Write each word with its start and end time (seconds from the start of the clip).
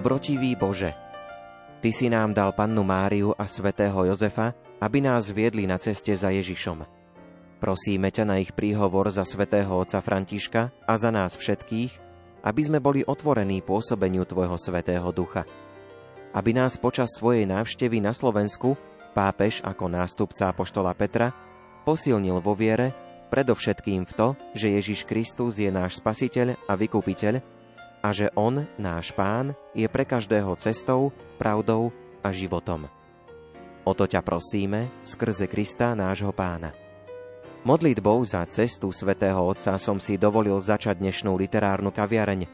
Dobrotivý 0.00 0.56
Bože, 0.56 0.96
Ty 1.84 1.92
si 1.92 2.08
nám 2.08 2.32
dal 2.32 2.56
pannu 2.56 2.80
Máriu 2.80 3.36
a 3.36 3.44
svätého 3.44 4.08
Jozefa, 4.08 4.56
aby 4.80 5.04
nás 5.04 5.28
viedli 5.28 5.68
na 5.68 5.76
ceste 5.76 6.16
za 6.16 6.32
Ježišom. 6.32 6.88
Prosíme 7.60 8.08
ťa 8.08 8.24
na 8.24 8.40
ich 8.40 8.56
príhovor 8.56 9.12
za 9.12 9.28
svätého 9.28 9.68
otca 9.68 10.00
Františka 10.00 10.72
a 10.88 10.92
za 10.96 11.12
nás 11.12 11.36
všetkých, 11.36 11.92
aby 12.40 12.60
sme 12.64 12.80
boli 12.80 13.04
otvorení 13.04 13.60
pôsobeniu 13.60 14.24
Tvojho 14.24 14.56
svätého 14.56 15.04
ducha. 15.12 15.44
Aby 16.32 16.56
nás 16.56 16.80
počas 16.80 17.12
svojej 17.20 17.44
návštevy 17.44 18.00
na 18.00 18.16
Slovensku 18.16 18.80
pápež 19.12 19.60
ako 19.60 19.84
nástupca 19.84 20.48
apoštola 20.48 20.96
Petra 20.96 21.28
posilnil 21.84 22.40
vo 22.40 22.56
viere, 22.56 22.96
predovšetkým 23.28 24.08
v 24.08 24.12
to, 24.16 24.28
že 24.56 24.80
Ježiš 24.80 25.04
Kristus 25.04 25.60
je 25.60 25.68
náš 25.68 26.00
spasiteľ 26.00 26.56
a 26.56 26.72
vykupiteľ, 26.72 27.59
a 28.00 28.08
že 28.12 28.32
On, 28.32 28.64
náš 28.80 29.12
Pán, 29.12 29.52
je 29.76 29.84
pre 29.86 30.08
každého 30.08 30.56
cestou, 30.56 31.12
pravdou 31.36 31.92
a 32.24 32.32
životom. 32.32 32.88
O 33.84 33.92
to 33.96 34.04
ťa 34.04 34.20
prosíme 34.20 34.92
skrze 35.04 35.48
Krista, 35.48 35.96
nášho 35.96 36.32
Pána. 36.32 36.72
Modlitbou 37.60 38.24
za 38.24 38.40
cestu 38.48 38.88
svätého 38.88 39.36
Otca 39.36 39.76
som 39.76 40.00
si 40.00 40.16
dovolil 40.16 40.56
začať 40.56 40.96
dnešnú 40.96 41.36
literárnu 41.36 41.92
kaviareň. 41.92 42.48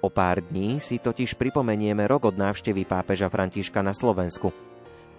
O 0.00 0.08
pár 0.08 0.40
dní 0.40 0.80
si 0.80 0.96
totiž 0.96 1.36
pripomenieme 1.36 2.08
rok 2.08 2.32
od 2.32 2.36
návštevy 2.40 2.88
pápeža 2.88 3.28
Františka 3.28 3.84
na 3.84 3.92
Slovensku. 3.92 4.52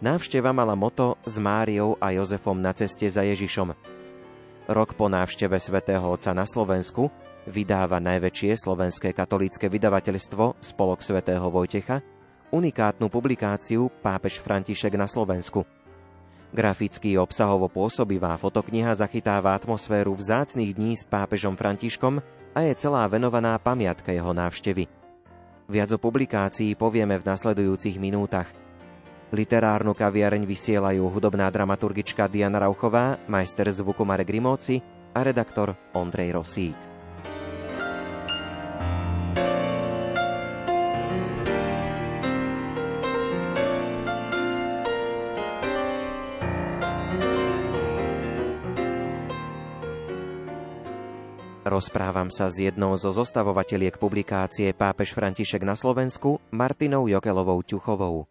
Návšteva 0.02 0.54
mala 0.54 0.73
moto 0.73 1.22
s 1.26 1.38
Máriou 1.38 1.98
a 2.02 2.14
Jozefom 2.14 2.58
na 2.58 2.73
ceste 2.73 3.10
za 3.10 3.26
Ježišom. 3.26 3.73
Rok 4.70 4.90
po 4.98 5.06
návšteve 5.10 5.58
svätého 5.58 6.06
Otca 6.06 6.34
na 6.34 6.46
Slovensku 6.46 7.10
vydáva 7.48 8.03
najväčšie 8.03 8.59
slovenské 8.59 9.16
katolícke 9.16 9.72
vydavateľstvo 9.72 10.59
Spolok 10.59 11.00
svätého 11.00 11.48
Vojtecha 11.48 12.04
unikátnu 12.52 13.12
publikáciu 13.12 13.92
Pápež 14.00 14.39
František 14.39 14.95
na 14.95 15.08
Slovensku. 15.08 15.67
Graficky 16.56 17.20
obsahovo 17.20 17.67
pôsobivá 17.67 18.39
fotokniha 18.39 18.95
zachytáva 18.95 19.52
atmosféru 19.52 20.16
vzácných 20.16 20.72
dní 20.72 20.95
s 20.95 21.04
pápežom 21.04 21.59
Františkom 21.59 22.23
a 22.56 22.59
je 22.64 22.73
celá 22.80 23.04
venovaná 23.12 23.59
pamiatke 23.59 24.16
jeho 24.16 24.32
návštevy. 24.32 24.88
Viac 25.67 25.89
o 25.92 26.00
publikácii 26.00 26.80
povieme 26.80 27.20
v 27.20 27.28
nasledujúcich 27.28 28.00
minútach. 28.00 28.48
Literárnu 29.36 29.92
kaviareň 29.92 30.48
vysielajú 30.48 31.04
hudobná 31.11 31.52
dramaturgička 31.52 32.32
Diana 32.32 32.64
Rauchová, 32.64 33.20
majster 33.28 33.67
zvuku 33.67 34.08
Marek 34.08 34.32
Rimóci 34.32 34.80
a 35.11 35.20
redaktor 35.20 35.76
Ondrej 35.92 36.32
Rosík. 36.32 36.97
Rozprávam 51.67 52.32
sa 52.32 52.48
s 52.48 52.64
jednou 52.64 52.95
zo 52.95 53.11
zostavovateľiek 53.11 54.00
publikácie 54.00 54.72
Pápež 54.72 55.11
František 55.11 55.67
na 55.67 55.76
Slovensku, 55.76 56.39
Martinou 56.48 57.11
Jokelovou 57.11 57.60
Ťuchovou. 57.60 58.23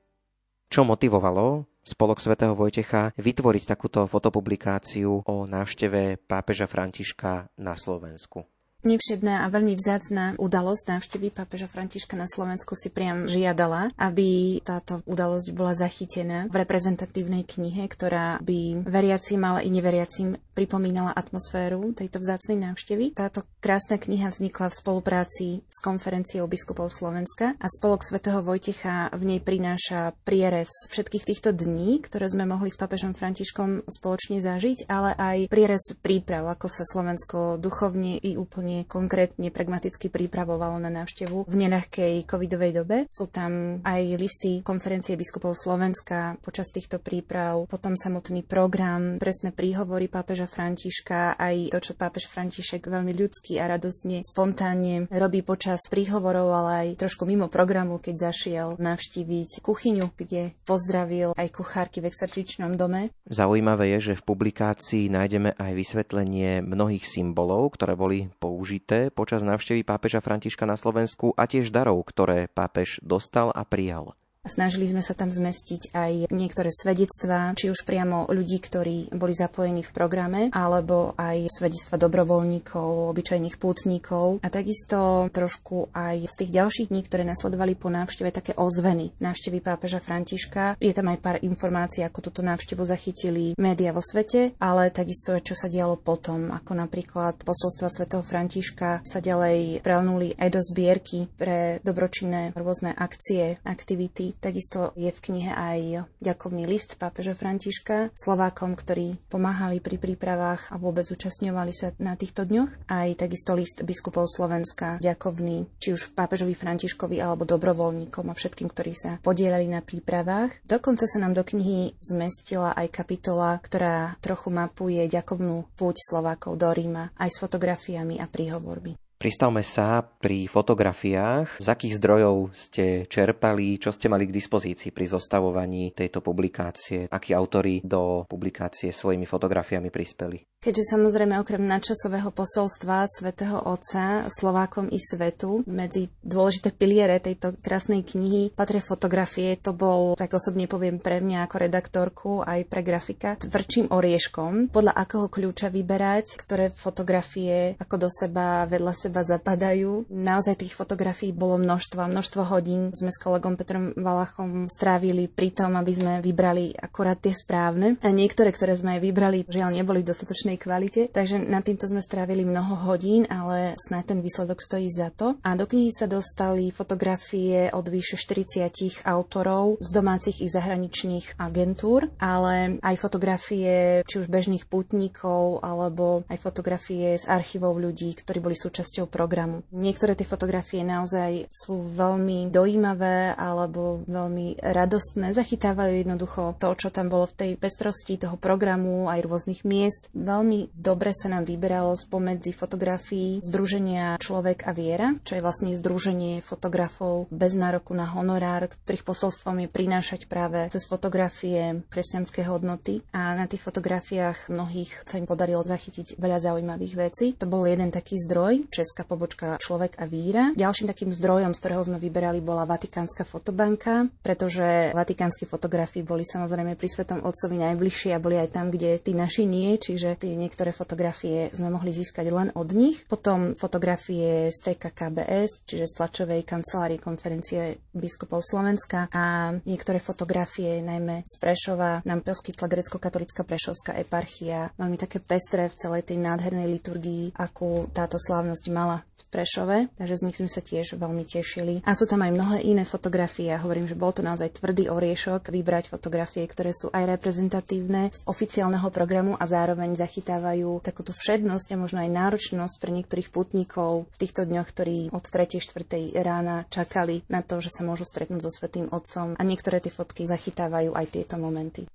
Čo 0.73 0.89
motivovalo 0.89 1.69
Spolok 1.85 2.17
svätého 2.17 2.57
Vojtecha 2.57 3.13
vytvoriť 3.21 3.69
takúto 3.69 4.09
fotopublikáciu 4.09 5.21
o 5.29 5.45
návšteve 5.45 6.17
pápeža 6.25 6.65
Františka 6.65 7.53
na 7.61 7.77
Slovensku? 7.77 8.49
Nevšedná 8.87 9.43
a 9.43 9.51
veľmi 9.51 9.75
vzácná 9.75 10.39
udalosť 10.39 10.95
návštevy 10.95 11.35
pápeža 11.35 11.67
Františka 11.67 12.15
na 12.15 12.31
Slovensku 12.31 12.79
si 12.79 12.95
priam 12.95 13.27
žiadala, 13.27 13.91
aby 13.99 14.63
táto 14.63 15.03
udalosť 15.11 15.51
bola 15.51 15.75
zachytená 15.75 16.47
v 16.47 16.63
reprezentatívnej 16.63 17.43
knihe, 17.43 17.83
ktorá 17.91 18.39
by 18.47 18.87
veriacim, 18.87 19.43
ale 19.43 19.67
i 19.67 19.75
neveriacim 19.75 20.39
pripomínala 20.55 21.11
atmosféru 21.19 21.99
tejto 21.99 22.23
vzácnej 22.23 22.63
návštevy. 22.63 23.19
Táto 23.19 23.43
krásna 23.59 23.99
kniha 23.99 24.31
vznikla 24.31 24.71
v 24.71 24.79
spolupráci 24.79 25.47
s 25.67 25.79
konferenciou 25.83 26.47
biskupov 26.47 26.95
Slovenska 26.95 27.59
a 27.59 27.67
spolok 27.67 28.07
svätého 28.07 28.39
Vojtecha 28.39 29.11
v 29.13 29.35
nej 29.35 29.41
prináša 29.43 30.15
prierez 30.23 30.71
všetkých 30.95 31.27
týchto 31.27 31.51
dní, 31.51 31.99
ktoré 32.07 32.31
sme 32.31 32.47
mohli 32.47 32.71
s 32.71 32.79
papežom 32.79 33.19
Františkom 33.19 33.83
spoločne 33.91 34.39
zažiť, 34.39 34.87
ale 34.87 35.11
aj 35.19 35.51
prierez 35.51 35.91
príprav, 35.99 36.47
ako 36.55 36.71
sa 36.71 36.87
Slovensko 36.87 37.59
duchovne 37.59 38.17
i 38.23 38.39
úplne 38.39 38.76
konkrétne 38.85 39.49
pragmaticky 39.49 40.13
pripravovalo 40.13 40.77
na 40.77 40.93
návštevu 40.93 41.49
v 41.49 41.55
neľahkej 41.57 42.29
covidovej 42.29 42.73
dobe. 42.77 42.97
Sú 43.09 43.33
tam 43.33 43.81
aj 43.81 44.03
listy 44.21 44.61
konferencie 44.61 45.17
biskupov 45.17 45.57
Slovenska 45.57 46.37
počas 46.45 46.69
týchto 46.69 47.01
príprav, 47.01 47.65
potom 47.65 47.97
samotný 47.97 48.45
program, 48.45 49.17
presné 49.17 49.57
príhovory 49.57 50.13
pápeža 50.13 50.45
Františka, 50.45 51.41
aj 51.41 51.73
to, 51.73 51.81
čo 51.81 51.93
pápež 51.97 52.29
František 52.29 52.85
veľmi 52.85 53.17
ľudský 53.17 53.57
a 53.63 53.73
radostne, 53.73 54.21
spontánne 54.21 55.09
robí 55.09 55.41
počas 55.41 55.81
príhovorov, 55.89 56.53
ale 56.53 56.71
aj 56.77 57.07
trošku 57.07 57.25
mimo 57.25 57.47
programu, 57.47 57.97
keď 58.03 58.35
zašiel 58.35 58.69
navštíviť 58.77 59.63
kuchyňu, 59.63 60.13
kde 60.19 60.53
pozdravil 60.67 61.33
aj 61.39 61.49
kuchárky 61.55 62.03
v 62.03 62.11
exerčičnom 62.11 62.75
dome. 62.75 63.15
Zaujímavé 63.31 63.97
je, 63.97 64.13
že 64.13 64.19
v 64.19 64.27
publikácii 64.27 65.07
nájdeme 65.09 65.55
aj 65.55 65.73
vysvetlenie 65.73 66.61
mnohých 66.67 67.07
symbolov, 67.07 67.79
ktoré 67.79 67.95
boli 67.95 68.29
použité 68.43 68.66
počas 69.15 69.47
návštevy 69.47 69.87
pápeža 69.87 70.19
Františka 70.19 70.67
na 70.67 70.75
Slovensku 70.75 71.31
a 71.39 71.47
tiež 71.47 71.71
darov, 71.71 72.03
ktoré 72.03 72.51
pápež 72.51 72.99
dostal 73.07 73.55
a 73.55 73.63
prijal. 73.63 74.19
Snažili 74.47 74.87
sme 74.87 75.03
sa 75.03 75.19
tam 75.19 75.27
zmestiť 75.27 75.91
aj 75.91 76.13
niektoré 76.31 76.71
svedectvá, 76.71 77.51
či 77.59 77.67
už 77.67 77.83
priamo 77.83 78.31
ľudí, 78.31 78.63
ktorí 78.63 79.11
boli 79.11 79.35
zapojení 79.35 79.83
v 79.83 79.91
programe, 79.91 80.41
alebo 80.55 81.19
aj 81.19 81.51
svedectva 81.51 81.99
dobrovoľníkov, 81.99 83.11
obyčajných 83.11 83.59
pútnikov 83.59 84.39
a 84.47 84.49
takisto 84.49 85.27
trošku 85.35 85.91
aj 85.91 86.31
z 86.31 86.35
tých 86.39 86.51
ďalších 86.55 86.89
dní, 86.95 87.03
ktoré 87.03 87.27
nasledovali 87.27 87.75
po 87.75 87.91
návšteve, 87.91 88.31
také 88.31 88.55
ozveny 88.55 89.11
návštevy 89.19 89.59
pápeža 89.59 89.99
Františka. 89.99 90.79
Je 90.79 90.95
tam 90.95 91.11
aj 91.11 91.19
pár 91.19 91.37
informácií, 91.43 92.07
ako 92.07 92.31
túto 92.31 92.47
návštevu 92.47 92.87
zachytili 92.87 93.59
média 93.59 93.91
vo 93.91 93.99
svete, 93.99 94.55
ale 94.63 94.95
takisto 94.95 95.35
čo 95.43 95.59
sa 95.59 95.67
dialo 95.67 95.99
potom, 95.99 96.55
ako 96.55 96.73
napríklad 96.79 97.43
posolstva 97.43 97.91
svätého 97.91 98.23
Františka 98.23 99.03
sa 99.03 99.19
ďalej 99.19 99.83
prelnuli 99.83 100.39
aj 100.39 100.49
do 100.55 100.61
zbierky 100.63 101.27
pre 101.35 101.83
dobročinné 101.83 102.55
rôzne 102.55 102.95
akcie, 102.95 103.59
aktivity 103.67 104.36
Takisto 104.39 104.93
je 104.95 105.09
v 105.09 105.23
knihe 105.23 105.53
aj 105.53 105.81
ďakovný 106.21 106.69
list 106.69 107.01
pápeža 107.01 107.33
Františka 107.33 108.13
Slovákom, 108.13 108.77
ktorí 108.77 109.17
pomáhali 109.33 109.81
pri 109.81 109.97
prípravách 109.97 110.71
a 110.71 110.77
vôbec 110.77 111.09
zúčastňovali 111.09 111.73
sa 111.73 111.93
na 111.97 112.15
týchto 112.15 112.45
dňoch. 112.45 112.91
Aj 112.93 113.09
takisto 113.17 113.57
list 113.57 113.81
biskupov 113.83 114.29
Slovenska 114.29 115.01
ďakovný, 115.01 115.67
či 115.81 115.97
už 115.97 116.13
pápežovi 116.13 116.53
Františkovi 116.53 117.17
alebo 117.19 117.49
dobrovoľníkom 117.49 118.29
a 118.29 118.35
všetkým, 118.37 118.69
ktorí 118.69 118.93
sa 118.93 119.19
podielali 119.25 119.71
na 119.71 119.81
prípravách. 119.81 120.63
Dokonca 120.67 121.09
sa 121.09 121.19
nám 121.23 121.33
do 121.33 121.43
knihy 121.43 121.97
zmestila 122.03 122.77
aj 122.77 122.93
kapitola, 122.93 123.57
ktorá 123.63 124.19
trochu 124.21 124.53
mapuje 124.53 125.01
ďakovnú 125.07 125.65
púť 125.79 125.97
Slovákov 126.03 126.59
do 126.61 126.69
Ríma 126.71 127.15
aj 127.17 127.31
s 127.33 127.41
fotografiami 127.41 128.19
a 128.21 128.27
príhovormi. 128.29 129.06
Pristavme 129.17 129.65
sa 129.65 130.05
pri 130.05 130.45
fotografiách. 130.45 131.57
Z 131.57 131.67
akých 131.73 131.97
zdrojov 131.97 132.53
ste 132.53 133.09
čerpali, 133.09 133.81
čo 133.81 133.89
ste 133.89 134.13
mali 134.13 134.29
k 134.29 134.37
dispozícii 134.37 134.93
pri 134.93 135.09
zostavovaní 135.09 135.97
tejto 135.97 136.21
publikácie? 136.21 137.09
Akí 137.09 137.33
autory 137.33 137.81
do 137.81 138.29
publikácie 138.29 138.93
svojimi 138.93 139.25
fotografiami 139.25 139.89
prispeli? 139.89 140.45
Keďže 140.61 140.99
samozrejme 140.99 141.39
okrem 141.41 141.63
nadčasového 141.63 142.29
posolstva 142.35 143.07
svätého 143.07 143.61
Otca 143.71 144.27
Slovákom 144.27 144.91
i 144.91 144.99
svetu 144.99 145.63
medzi 145.65 146.11
dôležité 146.21 146.75
piliere 146.75 147.23
tejto 147.23 147.55
krásnej 147.61 148.03
knihy 148.03 148.51
patria 148.53 148.83
fotografie. 148.83 149.57
To 149.63 149.73
bol, 149.73 150.19
tak 150.19 150.35
osobne 150.35 150.67
poviem 150.67 150.99
pre 150.99 151.23
mňa 151.23 151.47
ako 151.47 151.57
redaktorku 151.57 152.31
aj 152.43 152.67
pre 152.67 152.83
grafika, 152.83 153.39
tvrdším 153.39 153.95
orieškom, 153.95 154.75
podľa 154.75 154.93
akého 154.93 155.31
kľúča 155.31 155.71
vyberať, 155.71 156.27
ktoré 156.43 156.69
fotografie 156.75 157.79
ako 157.79 157.95
do 157.97 158.09
seba 158.11 158.67
vedľa 158.67 159.06
zapadajú. 159.13 160.09
Naozaj 160.09 160.65
tých 160.65 160.75
fotografií 160.75 161.31
bolo 161.31 161.61
množstvo, 161.61 162.03
množstvo 162.09 162.43
hodín. 162.49 162.91
Sme 162.97 163.13
s 163.13 163.21
kolegom 163.21 163.61
Petrom 163.61 163.93
Valachom 163.95 164.67
strávili 164.73 165.29
pri 165.29 165.53
tom, 165.53 165.77
aby 165.77 165.93
sme 165.93 166.13
vybrali 166.25 166.73
akorát 166.75 167.21
tie 167.21 167.37
správne. 167.37 168.01
A 168.01 168.11
niektoré, 168.11 168.51
ktoré 168.51 168.73
sme 168.73 168.97
vybrali, 168.97 169.45
žiaľ 169.45 169.77
neboli 169.77 170.01
v 170.01 170.09
dostatočnej 170.09 170.57
kvalite. 170.57 171.13
Takže 171.13 171.45
na 171.45 171.61
týmto 171.61 171.85
sme 171.85 172.01
strávili 172.01 172.49
mnoho 172.49 172.89
hodín, 172.89 173.29
ale 173.29 173.77
snáď 173.77 174.17
ten 174.17 174.21
výsledok 174.25 174.65
stojí 174.65 174.89
za 174.89 175.13
to. 175.13 175.37
A 175.45 175.53
do 175.53 175.69
knihy 175.69 175.93
sa 175.93 176.09
dostali 176.09 176.73
fotografie 176.73 177.69
od 177.77 177.85
vyše 177.93 178.17
40 178.17 179.05
autorov 179.05 179.77
z 179.85 179.89
domácich 179.93 180.41
i 180.41 180.49
zahraničných 180.49 181.37
agentúr, 181.37 182.09
ale 182.17 182.81
aj 182.81 182.97
fotografie 182.97 184.01
či 184.09 184.17
už 184.25 184.33
bežných 184.33 184.65
pútnikov 184.65 185.61
alebo 185.61 186.25
aj 186.33 186.39
fotografie 186.41 187.21
z 187.21 187.29
archívov 187.29 187.77
ľudí, 187.77 188.17
ktorí 188.17 188.41
boli 188.41 188.57
súčasťou 188.57 188.96
programu. 189.05 189.61
Niektoré 189.69 190.17
tie 190.17 190.25
fotografie 190.25 190.81
naozaj 190.81 191.53
sú 191.53 191.85
veľmi 191.85 192.49
dojímavé 192.49 193.37
alebo 193.37 194.01
veľmi 194.09 194.65
radostné, 194.65 195.37
zachytávajú 195.37 196.01
jednoducho 196.01 196.57
to, 196.57 196.73
čo 196.73 196.89
tam 196.89 197.13
bolo 197.13 197.29
v 197.29 197.37
tej 197.37 197.51
pestrosti 197.61 198.17
toho 198.17 198.41
programu, 198.41 199.13
aj 199.13 199.21
rôznych 199.29 199.69
miest. 199.69 200.09
Veľmi 200.17 200.73
dobre 200.73 201.13
sa 201.13 201.29
nám 201.29 201.45
vyberalo 201.45 201.93
spomedzi 201.93 202.57
fotografií 202.57 203.45
Združenia 203.45 204.17
Človek 204.17 204.65
a 204.65 204.73
viera, 204.73 205.13
čo 205.27 205.37
je 205.37 205.45
vlastne 205.45 205.77
združenie 205.77 206.41
fotografov 206.41 207.29
bez 207.29 207.53
nároku 207.59 207.93
na 207.93 208.07
honorár, 208.07 208.71
ktorých 208.71 209.05
posolstvom 209.05 209.67
je 209.67 209.69
prinášať 209.69 210.21
práve 210.31 210.71
cez 210.71 210.87
fotografie 210.87 211.83
kresťanské 211.91 212.47
hodnoty 212.47 213.03
a 213.11 213.35
na 213.35 213.51
tých 213.51 213.67
fotografiách 213.67 214.49
mnohých 214.55 215.03
sa 215.03 215.19
im 215.19 215.27
podarilo 215.27 215.67
zachytiť 215.67 216.21
veľa 216.23 216.39
zaujímavých 216.39 216.95
vecí. 216.95 217.27
To 217.43 217.51
bol 217.51 217.67
jeden 217.67 217.91
taký 217.91 218.21
zdroj, 218.23 218.71
česká 218.87 219.03
pobočka 219.03 219.59
Človek 219.59 219.99
a 219.99 220.07
víra. 220.07 220.55
Ďalším 220.55 220.87
takým 220.87 221.11
zdrojom, 221.11 221.51
z 221.51 221.59
ktorého 221.59 221.83
sme 221.83 221.99
vyberali, 221.99 222.39
bola 222.39 222.63
Vatikánska 222.63 223.27
fotobanka, 223.27 224.07
pretože 224.23 224.95
vatikánske 224.95 225.43
fotografie 225.51 226.07
boli 226.07 226.23
samozrejme 226.23 226.79
pri 226.79 226.87
Svetom 226.87 227.27
Otcovi 227.27 227.59
najbližšie 227.59 228.15
a 228.15 228.23
boli 228.23 228.39
aj 228.39 228.55
tam, 228.55 228.71
kde 228.71 229.03
tí 229.03 229.11
naši 229.11 229.43
nie, 229.43 229.75
čiže 229.75 230.15
tie 230.23 230.39
niektoré 230.39 230.71
fotografie 230.71 231.51
sme 231.51 231.75
mohli 231.75 231.91
získať 231.91 232.31
len 232.31 232.55
od 232.55 232.71
nich. 232.71 233.03
Potom 233.11 233.59
fotografie 233.59 234.55
z 234.55 234.59
TKKBS, 234.71 235.67
čiže 235.67 235.91
z 235.91 235.93
tlačovej 235.99 236.47
kancelárie 236.47 237.03
konferencie 237.03 237.83
biskupov 237.91 238.47
Slovenska 238.47 239.11
a 239.11 239.51
niektoré 239.67 239.99
fotografie, 239.99 240.79
najmä 240.85 241.27
z 241.27 241.35
Prešova, 241.43 242.07
nám 242.07 242.23
poskytla 242.23 242.71
grecko-katolická 242.71 243.43
prešovská 243.43 243.99
eparchia. 243.99 244.71
Veľmi 244.79 244.95
také 244.95 245.19
pestré 245.19 245.67
v 245.67 245.75
celej 245.75 246.07
tej 246.07 246.23
nádhernej 246.23 246.69
liturgii, 246.71 247.35
akú 247.35 247.89
táto 247.91 248.21
slávnosť 248.21 248.76
mala 248.77 249.09
v 249.17 249.25
Prešove, 249.33 249.89
takže 249.97 250.21
z 250.21 250.25
nich 250.29 250.37
sme 250.37 250.51
sa 250.53 250.61
tiež 250.61 251.01
veľmi 251.01 251.25
tešili. 251.25 251.81
A 251.89 251.97
sú 251.97 252.05
tam 252.05 252.21
aj 252.21 252.37
mnohé 252.37 252.59
iné 252.69 252.85
fotografie. 252.85 253.49
Ja 253.49 253.65
hovorím, 253.65 253.89
že 253.89 253.97
bol 253.97 254.13
to 254.13 254.21
naozaj 254.21 254.61
tvrdý 254.61 254.93
oriešok 254.93 255.49
vybrať 255.49 255.89
fotografie, 255.89 256.45
ktoré 256.45 256.77
sú 256.77 256.93
aj 256.93 257.17
reprezentatívne 257.17 258.13
z 258.13 258.21
oficiálneho 258.29 258.93
programu 258.93 259.33
a 259.41 259.49
zároveň 259.49 259.97
zachytávajú 259.97 260.85
takúto 260.85 261.17
všednosť 261.17 261.69
a 261.73 261.81
možno 261.81 262.05
aj 262.05 262.13
náročnosť 262.13 262.77
pre 262.77 262.93
niektorých 262.93 263.33
putníkov 263.33 264.13
v 264.13 264.21
týchto 264.21 264.45
dňoch, 264.45 264.69
ktorí 264.69 264.99
od 265.17 265.25
3. 265.25 265.57
4. 265.57 266.13
rána 266.21 266.69
čakali 266.69 267.25
na 267.33 267.41
to, 267.41 267.65
že 267.65 267.73
sa 267.73 267.83
môžu 267.83 268.05
stretnúť 268.05 268.45
so 268.45 268.53
Svetým 268.53 268.93
Otcom 268.93 269.35
a 269.35 269.43
niektoré 269.43 269.81
tie 269.81 269.91
fotky 269.91 270.29
zachytávajú 270.29 270.93
aj 270.93 271.07
tieto 271.09 271.41
momenty. 271.41 271.89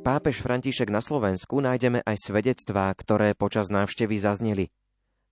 Pápež 0.00 0.40
František 0.40 0.88
na 0.88 1.04
Slovensku 1.04 1.60
nájdeme 1.60 2.00
aj 2.06 2.30
svedectvá, 2.30 2.88
ktoré 2.96 3.36
počas 3.36 3.68
návštevy 3.68 4.16
zazneli. 4.16 4.72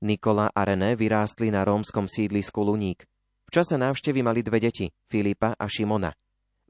Nikola 0.05 0.53
a 0.53 0.61
René 0.69 0.99
vyrástli 0.99 1.49
na 1.49 1.65
rómskom 1.65 2.05
sídlisku 2.05 2.61
Luník. 2.61 3.09
V 3.49 3.51
čase 3.55 3.81
návštevy 3.81 4.21
mali 4.21 4.45
dve 4.45 4.61
deti, 4.61 4.93
Filipa 5.09 5.57
a 5.57 5.65
Šimona. 5.65 6.13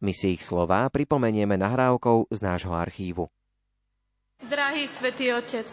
My 0.05 0.13
si 0.15 0.39
ich 0.39 0.43
slová 0.47 0.87
pripomenieme 0.93 1.59
nahrávkou 1.59 2.31
z 2.31 2.39
nášho 2.45 2.75
archívu. 2.77 3.27
Drahý 4.45 4.85
svätý 4.87 5.33
Otec, 5.33 5.67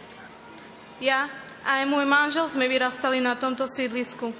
ja 1.03 1.27
a 1.65 1.81
aj 1.81 1.85
môj 1.85 2.05
manžel 2.07 2.47
sme 2.47 2.65
vyrastali 2.65 3.19
na 3.19 3.37
tomto 3.37 3.67
sídlisku. 3.69 4.33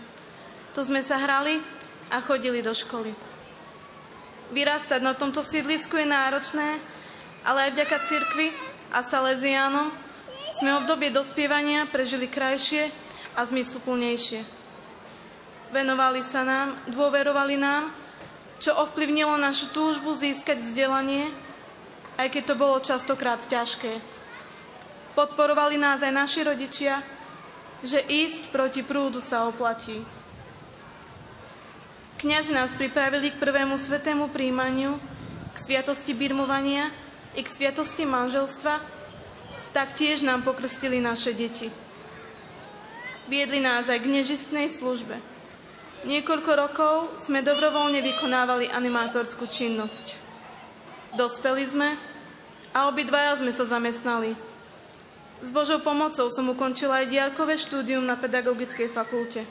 Tu 0.72 0.80
sme 0.82 1.04
sa 1.04 1.20
hrali 1.20 1.60
a 2.10 2.24
chodili 2.24 2.64
do 2.64 2.72
školy. 2.72 3.12
Vyrastať 4.56 5.02
na 5.04 5.14
tomto 5.14 5.44
sídlisku 5.44 6.00
je 6.00 6.08
náročné, 6.08 6.80
ale 7.42 7.70
aj 7.70 7.72
vďaka 7.74 7.98
cirkvi 8.06 8.48
a 8.94 9.02
Salesiánom 9.02 9.90
sme 10.52 10.78
obdobie 10.78 11.10
dospievania 11.10 11.88
prežili 11.88 12.28
krajšie 12.28 12.92
a 13.34 13.42
zmysluplnejšie. 13.48 14.44
Venovali 15.72 16.20
sa 16.20 16.44
nám, 16.44 16.76
dôverovali 16.92 17.56
nám, 17.56 17.96
čo 18.60 18.76
ovplyvnilo 18.76 19.40
našu 19.40 19.72
túžbu 19.72 20.12
získať 20.12 20.60
vzdelanie, 20.60 21.32
aj 22.20 22.28
keď 22.30 22.44
to 22.52 22.56
bolo 22.60 22.78
častokrát 22.84 23.40
ťažké. 23.42 24.04
Podporovali 25.16 25.80
nás 25.80 26.04
aj 26.04 26.14
naši 26.14 26.44
rodičia, 26.44 27.00
že 27.82 28.04
ísť 28.04 28.54
proti 28.54 28.86
prúdu 28.86 29.24
sa 29.24 29.50
oplatí. 29.50 30.04
Kňazi 32.22 32.54
nás 32.54 32.70
pripravili 32.78 33.34
k 33.34 33.42
prvému 33.42 33.80
svetému 33.82 34.30
príjmaniu, 34.30 35.02
k 35.52 35.58
sviatosti 35.58 36.14
birmovania 36.14 36.94
i 37.36 37.42
k 37.44 37.48
sviatosti 37.48 38.04
manželstva, 38.04 38.82
tak 39.72 39.96
tiež 39.96 40.24
nám 40.24 40.44
pokrstili 40.44 41.00
naše 41.00 41.32
deti. 41.32 41.72
Viedli 43.32 43.64
nás 43.64 43.88
aj 43.88 44.04
k 44.04 44.12
nežistnej 44.12 44.68
službe. 44.68 45.16
Niekoľko 46.04 46.52
rokov 46.58 46.96
sme 47.16 47.46
dobrovoľne 47.46 48.04
vykonávali 48.04 48.68
animátorskú 48.68 49.48
činnosť. 49.48 50.18
Dospeli 51.16 51.64
sme 51.64 51.96
a 52.76 52.90
obidvaja 52.90 53.40
sme 53.40 53.54
sa 53.56 53.64
zamestnali. 53.64 54.36
S 55.42 55.50
Božou 55.50 55.80
pomocou 55.80 56.28
som 56.30 56.52
ukončila 56.52 57.02
aj 57.02 57.12
diarkové 57.12 57.56
štúdium 57.56 58.04
na 58.04 58.18
pedagogickej 58.20 58.90
fakulte. 58.92 59.46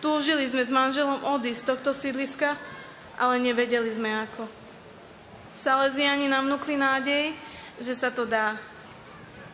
Túžili 0.00 0.44
sme 0.48 0.66
s 0.66 0.72
manželom 0.72 1.24
odísť 1.24 1.60
z 1.62 1.68
tohto 1.68 1.90
sídliska, 1.96 2.56
ale 3.16 3.40
nevedeli 3.40 3.88
sme 3.88 4.12
ako. 4.28 4.65
Salesiani 5.56 6.28
nám 6.28 6.52
vnúkli 6.52 6.76
nádej, 6.76 7.32
že 7.80 7.96
sa 7.96 8.12
to 8.12 8.28
dá. 8.28 8.60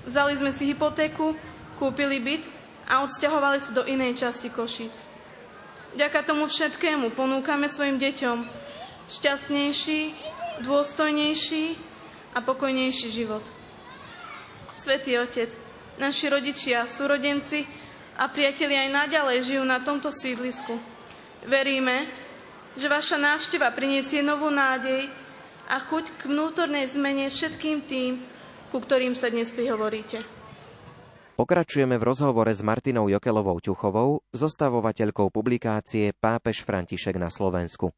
Vzali 0.03 0.35
sme 0.35 0.51
si 0.51 0.67
hypotéku, 0.75 1.39
kúpili 1.79 2.19
byt 2.19 2.43
a 2.91 3.07
odsťahovali 3.07 3.63
sa 3.63 3.71
do 3.71 3.87
inej 3.87 4.19
časti 4.19 4.51
Košíc. 4.51 5.07
Vďaka 5.95 6.27
tomu 6.27 6.51
všetkému 6.51 7.15
ponúkame 7.15 7.71
svojim 7.71 8.03
deťom 8.03 8.39
šťastnejší, 9.07 10.01
dôstojnejší 10.67 11.65
a 12.35 12.39
pokojnejší 12.43 13.09
život. 13.15 13.47
Svetý 14.75 15.23
Otec, 15.23 15.55
naši 16.03 16.27
rodičia, 16.27 16.83
súrodenci 16.83 17.63
a 18.19 18.27
priatelia 18.27 18.91
aj 18.91 19.07
naďalej 19.07 19.39
žijú 19.55 19.63
na 19.63 19.79
tomto 19.79 20.11
sídlisku. 20.11 20.75
Veríme, 21.47 22.11
že 22.75 22.91
vaša 22.91 23.23
návšteva 23.23 23.71
priniesie 23.71 24.25
novú 24.25 24.51
nádej 24.51 25.22
a 25.73 25.81
chuť 25.81 26.21
k 26.21 26.29
vnútornej 26.29 26.85
zmene 26.85 27.33
všetkým 27.33 27.89
tým, 27.89 28.21
ku 28.69 28.77
ktorým 28.77 29.17
sa 29.17 29.33
dnes 29.33 29.49
prihovoríte. 29.49 30.21
Pokračujeme 31.33 31.97
v 31.97 32.05
rozhovore 32.05 32.53
s 32.53 32.61
Martinou 32.61 33.09
Jokelovou 33.09 33.57
Ťuchovou, 33.57 34.21
zostavovateľkou 34.37 35.33
publikácie 35.33 36.13
Pápež 36.13 36.61
František 36.69 37.17
na 37.17 37.33
Slovensku. 37.33 37.89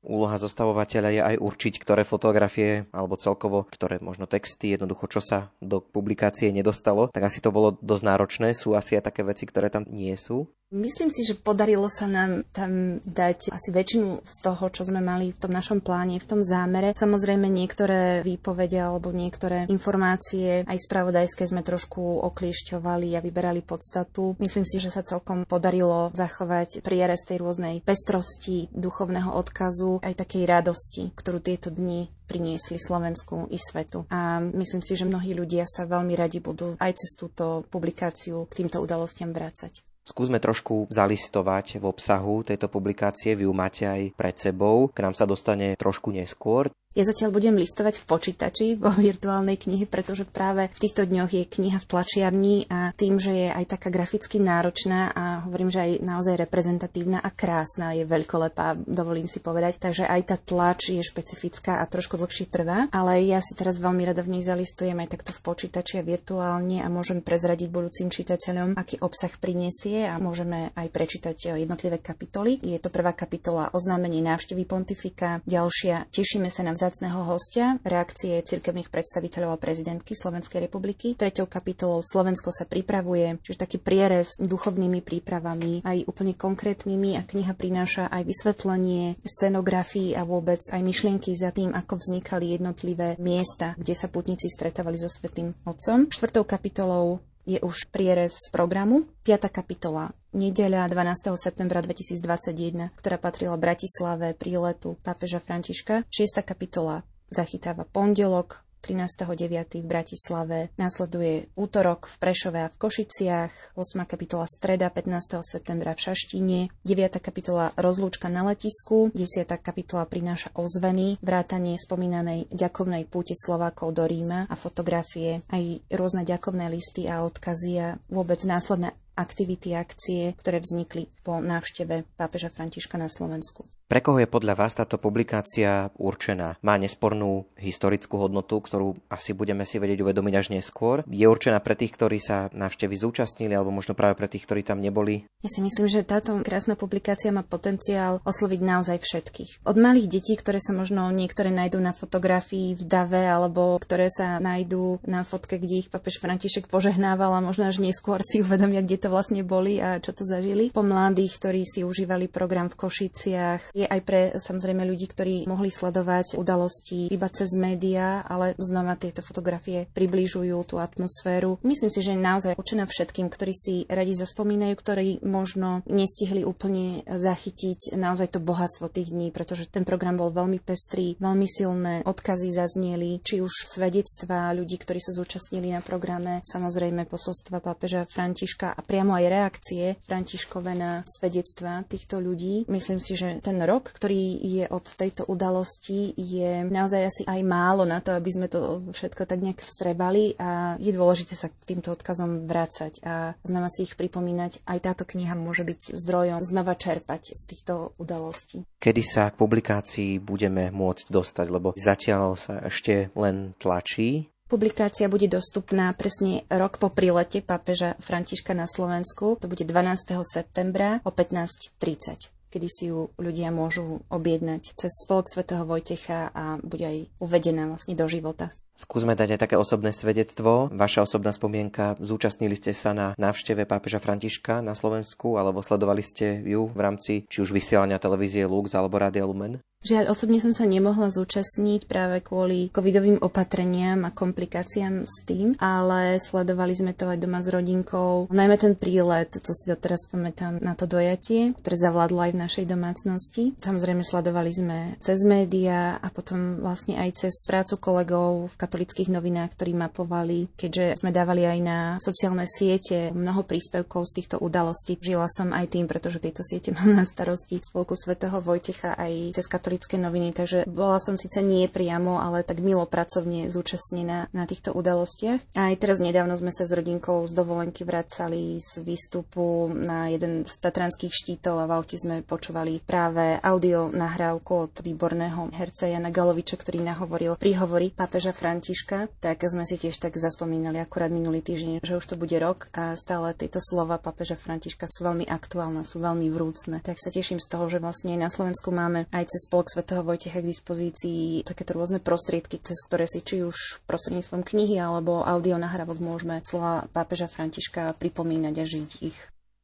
Úloha 0.00 0.40
zostavovateľa 0.40 1.10
je 1.12 1.20
aj 1.20 1.36
určiť, 1.44 1.74
ktoré 1.76 2.08
fotografie 2.08 2.88
alebo 2.88 3.20
celkovo, 3.20 3.68
ktoré 3.68 4.00
možno 4.00 4.24
texty, 4.24 4.72
jednoducho 4.72 5.12
čo 5.12 5.20
sa 5.20 5.52
do 5.60 5.84
publikácie 5.84 6.48
nedostalo, 6.54 7.12
tak 7.12 7.28
asi 7.28 7.44
to 7.44 7.52
bolo 7.52 7.76
dosť 7.84 8.04
náročné. 8.06 8.48
Sú 8.56 8.72
asi 8.72 8.96
aj 8.96 9.12
také 9.12 9.28
veci, 9.28 9.44
ktoré 9.44 9.68
tam 9.68 9.84
nie 9.92 10.16
sú. 10.16 10.48
Myslím 10.68 11.08
si, 11.08 11.24
že 11.24 11.32
podarilo 11.32 11.88
sa 11.88 12.04
nám 12.04 12.44
tam 12.52 13.00
dať 13.00 13.48
asi 13.56 13.72
väčšinu 13.72 14.20
z 14.20 14.34
toho, 14.44 14.68
čo 14.68 14.84
sme 14.84 15.00
mali 15.00 15.32
v 15.32 15.40
tom 15.40 15.48
našom 15.48 15.80
pláne, 15.80 16.20
v 16.20 16.28
tom 16.28 16.44
zámere. 16.44 16.92
Samozrejme 16.92 17.48
niektoré 17.48 18.20
výpovede 18.20 18.76
alebo 18.76 19.08
niektoré 19.08 19.64
informácie 19.72 20.68
aj 20.68 20.76
spravodajské 20.76 21.48
sme 21.48 21.64
trošku 21.64 22.20
okliešťovali 22.20 23.16
a 23.16 23.24
vyberali 23.24 23.64
podstatu. 23.64 24.36
Myslím 24.36 24.68
si, 24.68 24.76
že 24.76 24.92
sa 24.92 25.00
celkom 25.00 25.48
podarilo 25.48 26.12
zachovať 26.12 26.84
prierez 26.84 27.24
tej 27.24 27.40
rôznej 27.40 27.80
pestrosti, 27.80 28.68
duchovného 28.68 29.32
odkazu, 29.40 30.04
aj 30.04 30.20
takej 30.20 30.44
radosti, 30.44 31.16
ktorú 31.16 31.40
tieto 31.40 31.72
dni 31.72 32.12
priniesli 32.28 32.76
Slovensku 32.76 33.48
i 33.48 33.56
svetu. 33.56 34.04
A 34.12 34.44
myslím 34.44 34.84
si, 34.84 35.00
že 35.00 35.08
mnohí 35.08 35.32
ľudia 35.32 35.64
sa 35.64 35.88
veľmi 35.88 36.12
radi 36.12 36.44
budú 36.44 36.76
aj 36.76 36.92
cez 36.92 37.16
túto 37.16 37.64
publikáciu 37.72 38.44
k 38.52 38.60
týmto 38.60 38.84
udalostiam 38.84 39.32
vrácať. 39.32 39.87
Skúsme 40.08 40.40
trošku 40.40 40.88
zalistovať 40.88 41.76
v 41.76 41.84
obsahu 41.84 42.40
tejto 42.40 42.72
publikácie. 42.72 43.36
Vy 43.36 43.44
ju 43.44 43.52
máte 43.52 43.84
aj 43.84 44.16
pred 44.16 44.32
sebou. 44.40 44.88
K 44.88 45.04
nám 45.04 45.12
sa 45.12 45.28
dostane 45.28 45.76
trošku 45.76 46.16
neskôr. 46.16 46.72
Ja 46.98 47.06
zatiaľ 47.06 47.30
budem 47.30 47.54
listovať 47.54 48.02
v 48.02 48.08
počítači 48.10 48.66
vo 48.82 48.90
virtuálnej 48.90 49.54
knihe, 49.54 49.86
pretože 49.86 50.26
práve 50.26 50.66
v 50.66 50.78
týchto 50.82 51.06
dňoch 51.06 51.30
je 51.30 51.46
kniha 51.46 51.78
v 51.78 51.86
tlačiarni 51.86 52.66
a 52.66 52.90
tým, 52.90 53.22
že 53.22 53.30
je 53.30 53.48
aj 53.54 53.78
taká 53.78 53.94
graficky 53.94 54.42
náročná 54.42 55.14
a 55.14 55.46
hovorím, 55.46 55.70
že 55.70 55.78
aj 55.78 55.92
naozaj 56.02 56.34
reprezentatívna 56.42 57.22
a 57.22 57.30
krásna, 57.30 57.94
je 57.94 58.02
veľkolepá, 58.02 58.82
dovolím 58.82 59.30
si 59.30 59.38
povedať. 59.38 59.78
Takže 59.78 60.10
aj 60.10 60.22
tá 60.26 60.36
tlač 60.42 60.90
je 60.90 60.98
špecifická 60.98 61.78
a 61.78 61.86
trošku 61.86 62.18
dlhšie 62.18 62.50
trvá, 62.50 62.90
ale 62.90 63.22
ja 63.22 63.38
si 63.38 63.54
teraz 63.54 63.78
veľmi 63.78 64.02
rada 64.02 64.26
v 64.26 64.34
nej 64.34 64.42
zalistujem 64.42 64.98
aj 64.98 65.14
takto 65.14 65.30
v 65.30 65.54
počítači 65.54 66.02
a 66.02 66.06
virtuálne 66.06 66.82
a 66.82 66.90
môžem 66.90 67.22
prezradiť 67.22 67.70
budúcim 67.70 68.10
čitateľom, 68.10 68.74
aký 68.74 68.98
obsah 69.06 69.30
prinesie 69.38 70.02
a 70.02 70.18
môžeme 70.18 70.74
aj 70.74 70.90
prečítať 70.90 71.62
jednotlivé 71.62 72.02
kapitoly. 72.02 72.58
Je 72.58 72.82
to 72.82 72.90
prvá 72.90 73.14
kapitola 73.14 73.70
oznámenie 73.70 74.18
návštevy 74.18 74.66
pontifika, 74.66 75.38
ďalšia 75.46 76.10
tešíme 76.10 76.50
sa 76.50 76.66
na 76.66 76.74
vzácného 76.88 77.20
hostia, 77.28 77.76
reakcie 77.84 78.40
cirkevných 78.40 78.88
predstaviteľov 78.88 79.52
a 79.52 79.60
prezidentky 79.60 80.16
Slovenskej 80.16 80.64
republiky. 80.64 81.12
Treťou 81.12 81.44
kapitolou 81.44 82.00
Slovensko 82.00 82.48
sa 82.48 82.64
pripravuje, 82.64 83.36
čiže 83.44 83.60
taký 83.60 83.76
prierez 83.76 84.40
duchovnými 84.40 85.04
prípravami, 85.04 85.84
aj 85.84 86.08
úplne 86.08 86.32
konkrétnymi 86.32 87.20
a 87.20 87.28
kniha 87.28 87.52
prináša 87.52 88.08
aj 88.08 88.24
vysvetlenie 88.24 89.20
scenografii 89.20 90.16
a 90.16 90.24
vôbec 90.24 90.64
aj 90.72 90.80
myšlienky 90.80 91.36
za 91.36 91.52
tým, 91.52 91.76
ako 91.76 92.00
vznikali 92.00 92.56
jednotlivé 92.56 93.20
miesta, 93.20 93.76
kde 93.76 93.92
sa 93.92 94.08
putníci 94.08 94.48
stretávali 94.48 94.96
so 94.96 95.12
Svetým 95.12 95.52
Otcom. 95.68 96.08
Štvrtou 96.08 96.48
kapitolou 96.48 97.20
je 97.48 97.56
už 97.64 97.88
prierez 97.88 98.52
programu. 98.52 99.08
5. 99.24 99.48
kapitola 99.48 100.12
nedeľa 100.36 100.84
12. 100.92 101.32
septembra 101.40 101.80
2021, 101.80 102.92
ktorá 102.92 103.16
patrila 103.16 103.56
Bratislave 103.56 104.36
príletu 104.36 105.00
pápeža 105.00 105.40
Františka. 105.40 106.04
6. 106.12 106.44
kapitola 106.44 107.08
zachytáva 107.32 107.88
pondelok 107.88 108.67
13.9. 108.80 109.82
v 109.82 109.86
Bratislave, 109.86 110.58
nasleduje 110.78 111.50
útorok 111.58 112.06
v 112.06 112.16
Prešove 112.18 112.58
a 112.64 112.72
v 112.72 112.76
Košiciach, 112.78 113.78
8. 113.78 114.06
kapitola 114.06 114.46
streda 114.48 114.88
15. 114.90 115.42
septembra 115.44 115.92
v 115.94 116.02
Šaštine, 116.08 116.58
9. 116.82 117.18
kapitola 117.18 117.74
rozlúčka 117.74 118.30
na 118.30 118.46
letisku, 118.46 119.10
10. 119.12 119.46
kapitola 119.60 120.06
prináša 120.06 120.54
ozveny, 120.56 121.18
vrátanie 121.20 121.78
spomínanej 121.78 122.50
ďakovnej 122.54 123.06
púte 123.06 123.34
Slovákov 123.36 123.94
do 123.94 124.04
Ríma 124.04 124.46
a 124.48 124.54
fotografie, 124.58 125.42
aj 125.48 125.84
rôzne 125.92 126.26
ďakovné 126.26 126.70
listy 126.72 127.06
a 127.06 127.22
odkazy 127.22 127.72
a 127.78 127.88
vôbec 128.08 128.42
následné 128.42 128.94
aktivity, 129.18 129.74
akcie, 129.74 130.38
ktoré 130.38 130.62
vznikli 130.62 131.10
po 131.26 131.42
návšteve 131.42 132.06
pápeža 132.14 132.54
Františka 132.54 132.94
na 132.94 133.10
Slovensku. 133.10 133.66
Pre 133.88 134.04
koho 134.04 134.20
je 134.20 134.28
podľa 134.28 134.52
vás 134.52 134.76
táto 134.76 135.00
publikácia 135.00 135.88
určená? 135.96 136.60
Má 136.60 136.76
nespornú 136.76 137.48
historickú 137.56 138.20
hodnotu, 138.20 138.60
ktorú 138.60 139.00
asi 139.08 139.32
budeme 139.32 139.64
si 139.64 139.80
vedieť 139.80 140.04
uvedomiť 140.04 140.34
až 140.36 140.46
neskôr. 140.52 141.00
Je 141.08 141.24
určená 141.24 141.56
pre 141.64 141.72
tých, 141.72 141.96
ktorí 141.96 142.20
sa 142.20 142.52
návštevy 142.52 142.92
zúčastnili, 143.00 143.56
alebo 143.56 143.72
možno 143.72 143.96
práve 143.96 144.20
pre 144.20 144.28
tých, 144.28 144.44
ktorí 144.44 144.60
tam 144.60 144.84
neboli? 144.84 145.24
Ja 145.40 145.48
si 145.48 145.64
myslím, 145.64 145.88
že 145.88 146.04
táto 146.04 146.36
krásna 146.44 146.76
publikácia 146.76 147.32
má 147.32 147.40
potenciál 147.40 148.20
osloviť 148.28 148.60
naozaj 148.60 149.00
všetkých. 149.00 149.64
Od 149.64 149.76
malých 149.80 150.20
detí, 150.20 150.36
ktoré 150.36 150.60
sa 150.60 150.76
možno 150.76 151.08
niektoré 151.08 151.48
nájdú 151.48 151.80
na 151.80 151.96
fotografii 151.96 152.76
v 152.76 152.84
dave, 152.84 153.24
alebo 153.24 153.80
ktoré 153.80 154.12
sa 154.12 154.36
nájdú 154.36 155.00
na 155.08 155.24
fotke, 155.24 155.56
kde 155.56 155.80
ich 155.80 155.88
papež 155.88 156.20
František 156.20 156.68
požehnával 156.68 157.32
a 157.32 157.40
možno 157.40 157.64
až 157.64 157.80
neskôr 157.80 158.20
si 158.20 158.44
uvedomia, 158.44 158.84
kde 158.84 159.00
to 159.00 159.08
vlastne 159.08 159.40
boli 159.40 159.80
a 159.80 159.96
čo 159.96 160.12
to 160.12 160.28
zažili. 160.28 160.76
Po 160.76 160.84
mladých, 160.84 161.40
ktorí 161.40 161.64
si 161.64 161.88
užívali 161.88 162.28
program 162.28 162.68
v 162.68 162.84
Košiciach, 162.84 163.77
je 163.78 163.86
aj 163.86 164.00
pre 164.02 164.20
samozrejme 164.34 164.82
ľudí, 164.82 165.06
ktorí 165.06 165.36
mohli 165.46 165.70
sledovať 165.70 166.34
udalosti 166.34 167.08
iba 167.12 167.28
cez 167.30 167.54
médiá, 167.54 168.26
ale 168.26 168.58
znova 168.58 168.98
tieto 168.98 169.22
fotografie 169.22 169.86
približujú 169.94 170.56
tú 170.66 170.82
atmosféru. 170.82 171.62
Myslím 171.62 171.90
si, 171.92 172.00
že 172.02 172.14
je 172.14 172.20
naozaj 172.20 172.58
určená 172.58 172.84
všetkým, 172.90 173.30
ktorí 173.30 173.54
si 173.54 173.74
radi 173.86 174.14
zaspomínajú, 174.18 174.74
ktorí 174.74 175.08
možno 175.22 175.86
nestihli 175.86 176.42
úplne 176.42 177.06
zachytiť 177.06 177.94
naozaj 177.94 178.34
to 178.34 178.40
bohatstvo 178.42 178.90
tých 178.90 179.14
dní, 179.14 179.30
pretože 179.30 179.70
ten 179.70 179.86
program 179.86 180.18
bol 180.18 180.34
veľmi 180.34 180.58
pestrý, 180.58 181.14
veľmi 181.20 181.46
silné 181.46 182.02
odkazy 182.02 182.50
zazneli, 182.50 183.22
či 183.22 183.38
už 183.44 183.68
svedectva 183.68 184.50
ľudí, 184.56 184.80
ktorí 184.80 184.98
sa 184.98 185.14
zúčastnili 185.14 185.70
na 185.70 185.84
programe, 185.84 186.40
samozrejme 186.42 187.04
posolstva 187.06 187.60
pápeža 187.60 188.08
Františka 188.08 188.74
a 188.74 188.80
priamo 188.80 189.14
aj 189.14 189.24
reakcie 189.28 189.84
Františkové 190.02 190.72
na 190.74 191.04
svedectva 191.04 191.84
týchto 191.84 192.18
ľudí. 192.18 192.64
Myslím 192.66 192.98
si, 192.98 193.14
že 193.14 193.38
ten 193.44 193.60
rok, 193.68 193.92
ktorý 193.92 194.40
je 194.40 194.64
od 194.72 194.84
tejto 194.88 195.28
udalosti, 195.28 196.16
je 196.16 196.64
naozaj 196.64 197.02
asi 197.04 197.22
aj 197.28 197.40
málo 197.44 197.84
na 197.84 198.00
to, 198.00 198.16
aby 198.16 198.30
sme 198.32 198.48
to 198.48 198.88
všetko 198.88 199.28
tak 199.28 199.44
nejak 199.44 199.60
vstrebali 199.60 200.32
a 200.40 200.80
je 200.80 200.90
dôležité 200.96 201.36
sa 201.36 201.52
k 201.52 201.76
týmto 201.76 201.92
odkazom 201.92 202.48
vrácať 202.48 203.04
a 203.04 203.36
znova 203.44 203.68
si 203.68 203.84
ich 203.84 203.94
pripomínať. 203.94 204.64
Aj 204.64 204.80
táto 204.80 205.04
kniha 205.04 205.36
môže 205.36 205.68
byť 205.68 206.00
zdrojom 206.00 206.40
znova 206.40 206.72
čerpať 206.74 207.36
z 207.36 207.42
týchto 207.44 207.92
udalostí. 208.00 208.64
Kedy 208.80 209.02
sa 209.04 209.28
k 209.28 209.36
publikácii 209.36 210.16
budeme 210.18 210.72
môcť 210.72 211.12
dostať, 211.12 211.46
lebo 211.52 211.76
zatiaľ 211.76 212.40
sa 212.40 212.64
ešte 212.64 213.12
len 213.12 213.52
tlačí. 213.60 214.32
Publikácia 214.48 215.12
bude 215.12 215.28
dostupná 215.28 215.92
presne 215.92 216.48
rok 216.48 216.80
po 216.80 216.88
prílete 216.88 217.44
pápeža 217.44 218.00
Františka 218.00 218.56
na 218.56 218.64
Slovensku. 218.64 219.36
To 219.44 219.44
bude 219.44 219.60
12. 219.60 220.16
septembra 220.24 221.04
o 221.04 221.12
15.30 221.12 222.37
kedy 222.48 222.68
si 222.68 222.84
ju 222.90 223.12
ľudia 223.16 223.52
môžu 223.52 224.04
objednať 224.08 224.76
cez 224.76 224.92
spolok 225.04 225.28
svätého 225.28 225.64
Vojtecha 225.64 226.32
a 226.32 226.56
bude 226.60 226.84
aj 226.84 226.98
uvedená 227.20 227.68
vlastne 227.68 227.94
do 227.96 228.08
života. 228.08 228.52
Skúsme 228.78 229.18
dať 229.18 229.34
aj 229.34 229.42
také 229.42 229.58
osobné 229.58 229.90
svedectvo. 229.90 230.70
Vaša 230.70 231.02
osobná 231.02 231.34
spomienka, 231.34 231.98
zúčastnili 231.98 232.54
ste 232.54 232.70
sa 232.70 232.94
na 232.94 233.18
návšteve 233.18 233.66
pápeža 233.66 233.98
Františka 233.98 234.62
na 234.62 234.78
Slovensku, 234.78 235.34
alebo 235.34 235.66
sledovali 235.66 236.06
ste 236.06 236.46
ju 236.46 236.70
v 236.70 236.78
rámci 236.78 237.26
či 237.26 237.42
už 237.42 237.50
vysielania 237.50 237.98
televízie 237.98 238.46
Lux 238.46 238.70
alebo 238.78 239.02
Rádia 239.02 239.26
Lumen? 239.26 239.58
Žiaľ, 239.78 240.10
osobne 240.10 240.42
som 240.42 240.50
sa 240.50 240.66
nemohla 240.66 241.06
zúčastniť 241.14 241.86
práve 241.86 242.18
kvôli 242.18 242.66
covidovým 242.74 243.22
opatreniam 243.22 244.02
a 244.02 244.10
komplikáciám 244.10 245.06
s 245.06 245.22
tým, 245.22 245.54
ale 245.62 246.18
sledovali 246.18 246.74
sme 246.74 246.98
to 246.98 247.06
aj 247.06 247.22
doma 247.22 247.38
s 247.38 247.46
rodinkou. 247.46 248.26
Najmä 248.26 248.58
ten 248.58 248.74
prílet, 248.74 249.30
to 249.30 249.54
si 249.54 249.70
doteraz 249.70 250.10
pamätám 250.10 250.58
na 250.58 250.74
to 250.74 250.90
dojatie, 250.90 251.54
ktoré 251.62 251.78
zavládlo 251.78 252.18
aj 252.26 252.32
v 252.34 252.42
našej 252.42 252.64
domácnosti. 252.66 253.54
Samozrejme 253.62 254.02
sledovali 254.02 254.50
sme 254.50 254.78
cez 254.98 255.22
médiá 255.22 256.02
a 256.02 256.10
potom 256.10 256.58
vlastne 256.58 256.98
aj 256.98 257.14
cez 257.14 257.34
prácu 257.46 257.78
kolegov 257.78 258.50
v 258.50 258.58
katolických 258.68 259.08
novinách, 259.08 259.56
ktorí 259.56 259.72
mapovali, 259.72 260.52
keďže 260.52 261.00
sme 261.00 261.08
dávali 261.08 261.48
aj 261.48 261.58
na 261.64 261.78
sociálne 262.04 262.44
siete 262.44 263.08
mnoho 263.16 263.48
príspevkov 263.48 264.04
z 264.12 264.20
týchto 264.20 264.36
udalostí. 264.44 265.00
Žila 265.00 265.24
som 265.32 265.56
aj 265.56 265.72
tým, 265.72 265.88
pretože 265.88 266.20
tieto 266.20 266.44
siete 266.44 266.68
mám 266.76 266.92
na 266.92 267.08
starosti 267.08 267.56
spolku 267.64 267.96
svätého 267.96 268.44
Vojtecha 268.44 268.92
aj 268.92 269.32
cez 269.32 269.48
katolické 269.48 269.96
noviny, 269.96 270.36
takže 270.36 270.68
bola 270.68 271.00
som 271.00 271.16
síce 271.16 271.40
nie 271.40 271.64
priamo, 271.64 272.20
ale 272.20 272.44
tak 272.44 272.60
milo 272.60 272.84
pracovne 272.84 273.48
zúčastnená 273.48 274.28
na 274.36 274.44
týchto 274.44 274.76
udalostiach. 274.76 275.56
A 275.56 275.72
aj 275.72 275.80
teraz 275.80 275.96
nedávno 275.96 276.36
sme 276.36 276.52
sa 276.52 276.68
s 276.68 276.76
rodinkou 276.76 277.24
z 277.24 277.32
dovolenky 277.32 277.88
vracali 277.88 278.60
z 278.60 278.84
výstupu 278.84 279.72
na 279.72 280.12
jeden 280.12 280.44
z 280.44 280.54
tatranských 280.60 281.14
štítov 281.14 281.56
a 281.56 281.64
v 281.64 281.72
aute 281.72 281.96
sme 281.96 282.20
počúvali 282.20 282.84
práve 282.84 283.40
audio 283.40 283.88
nahrávku 283.88 284.68
od 284.68 284.74
výborného 284.84 285.48
herca 285.56 285.88
Jana 285.88 286.12
Galoviča, 286.12 286.58
ktorý 286.58 286.84
nahovoril 286.84 287.38
príhovory 287.38 287.94
pápeža 287.94 288.34
Františka. 288.58 289.06
Tak 289.22 289.46
sme 289.46 289.62
si 289.62 289.78
tiež 289.78 289.94
tak 290.02 290.18
zaspomínali 290.18 290.82
akurát 290.82 291.14
minulý 291.14 291.46
týždeň, 291.46 291.78
že 291.78 291.94
už 291.94 292.02
to 292.10 292.18
bude 292.18 292.34
rok 292.42 292.66
a 292.74 292.98
stále 292.98 293.30
tieto 293.30 293.62
slova 293.62 294.02
pápeža 294.02 294.34
Františka 294.34 294.90
sú 294.90 295.06
veľmi 295.06 295.30
aktuálne, 295.30 295.86
sú 295.86 296.02
veľmi 296.02 296.26
vrúcne. 296.34 296.82
Tak 296.82 296.98
sa 296.98 297.14
teším 297.14 297.38
z 297.38 297.46
toho, 297.46 297.70
že 297.70 297.78
vlastne 297.78 298.18
na 298.18 298.26
Slovensku 298.26 298.74
máme 298.74 299.06
aj 299.14 299.30
cez 299.30 299.46
spolok 299.46 299.70
svätého 299.70 300.02
Vojtecha 300.02 300.42
k 300.42 300.50
dispozícii 300.50 301.46
takéto 301.46 301.78
rôzne 301.78 302.02
prostriedky, 302.02 302.58
cez 302.58 302.82
ktoré 302.90 303.06
si 303.06 303.22
či 303.22 303.46
už 303.46 303.86
prostredníctvom 303.86 304.42
knihy 304.42 304.82
alebo 304.82 305.22
audio 305.22 305.54
nahrávok 305.54 306.02
môžeme 306.02 306.42
slova 306.42 306.90
pápeža 306.90 307.30
Františka 307.30 307.94
pripomínať 307.94 308.54
a 308.58 308.64
žiť 308.66 308.90
ich. 309.06 309.18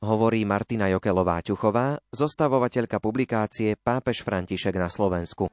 Hovorí 0.06 0.46
Martina 0.46 0.86
Jokelová-Ťuchová, 0.86 1.98
zostavovateľka 2.14 3.02
publikácie 3.02 3.74
Pápež 3.74 4.22
František 4.22 4.78
na 4.78 4.86
Slovensku. 4.86 5.50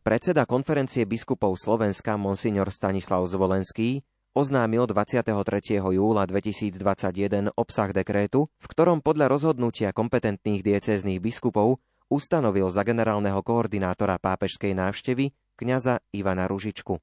Predseda 0.00 0.48
konferencie 0.48 1.04
biskupov 1.04 1.60
Slovenska 1.60 2.16
Monsignor 2.16 2.72
Stanislav 2.72 3.20
Zvolenský 3.28 4.00
oznámil 4.32 4.88
23. 4.88 5.28
júla 5.76 6.24
2021 6.24 7.52
obsah 7.52 7.92
dekrétu, 7.92 8.48
v 8.48 8.66
ktorom 8.72 9.04
podľa 9.04 9.28
rozhodnutia 9.28 9.92
kompetentných 9.92 10.64
diecéznych 10.64 11.20
biskupov 11.20 11.84
ustanovil 12.08 12.72
za 12.72 12.80
generálneho 12.80 13.44
koordinátora 13.44 14.16
pápežskej 14.16 14.72
návštevy 14.72 15.36
kňaza 15.60 16.00
Ivana 16.16 16.48
Ružičku. 16.48 16.96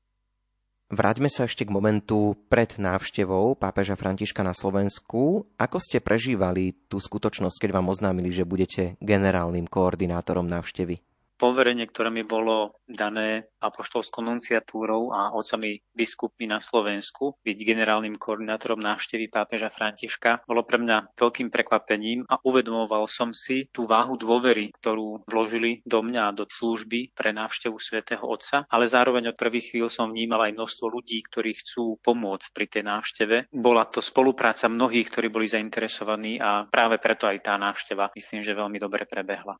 Vráťme 0.90 1.30
sa 1.30 1.46
ešte 1.46 1.70
k 1.70 1.74
momentu 1.78 2.34
pred 2.50 2.82
návštevou 2.82 3.62
pápeža 3.62 3.94
Františka 3.94 4.42
na 4.42 4.58
Slovensku. 4.58 5.46
Ako 5.62 5.78
ste 5.78 6.02
prežívali 6.02 6.74
tú 6.90 6.98
skutočnosť, 6.98 7.62
keď 7.62 7.78
vám 7.78 7.94
oznámili, 7.94 8.34
že 8.34 8.42
budete 8.42 8.98
generálnym 9.06 9.70
koordinátorom 9.70 10.50
návštevy? 10.50 10.98
Poverenie, 11.38 11.86
ktoré 11.88 12.10
mi 12.10 12.26
bolo 12.26 12.82
dané 12.90 13.48
apoštolskou 13.62 14.26
nunciatúrou 14.26 15.14
a 15.14 15.34
otcami 15.34 15.82
biskupmi 15.94 16.50
na 16.50 16.62
Slovensku, 16.62 17.38
byť 17.42 17.58
generálnym 17.58 18.18
koordinátorom 18.18 18.82
návštevy 18.82 19.30
pápeža 19.30 19.70
Františka, 19.70 20.46
bolo 20.46 20.66
pre 20.66 20.82
mňa 20.82 21.14
veľkým 21.18 21.50
prekvapením 21.54 22.26
a 22.30 22.42
uvedomoval 22.42 23.06
som 23.10 23.34
si 23.34 23.70
tú 23.70 23.86
váhu 23.86 24.18
dôvery, 24.18 24.74
ktorú 24.82 25.26
vložili 25.26 25.82
do 25.86 26.02
mňa 26.02 26.34
do 26.34 26.46
služby 26.50 27.14
pre 27.14 27.34
návštevu 27.34 27.78
svätého 27.78 28.26
Otca, 28.26 28.66
ale 28.70 28.90
zároveň 28.90 29.34
od 29.34 29.40
prvých 29.40 29.74
chvíľ 29.74 29.88
som 29.90 30.10
vnímal 30.10 30.50
aj 30.50 30.58
množstvo 30.58 30.86
ľudí, 30.90 31.22
ktorí 31.28 31.54
chcú 31.62 32.02
pomôcť 32.02 32.48
pri 32.54 32.66
tej 32.66 32.84
návšteve. 32.86 33.36
Bola 33.54 33.86
to 33.90 34.02
spolupráca 34.02 34.70
mnohých, 34.70 35.10
ktorí 35.14 35.28
boli 35.30 35.46
zainteresovaní 35.50 36.42
a 36.42 36.66
práve 36.70 36.98
preto 36.98 37.30
aj 37.30 37.38
tá 37.44 37.54
návšteva 37.60 38.10
myslím, 38.16 38.42
že 38.42 38.58
veľmi 38.58 38.78
dobre 38.82 39.06
prebehla. 39.06 39.58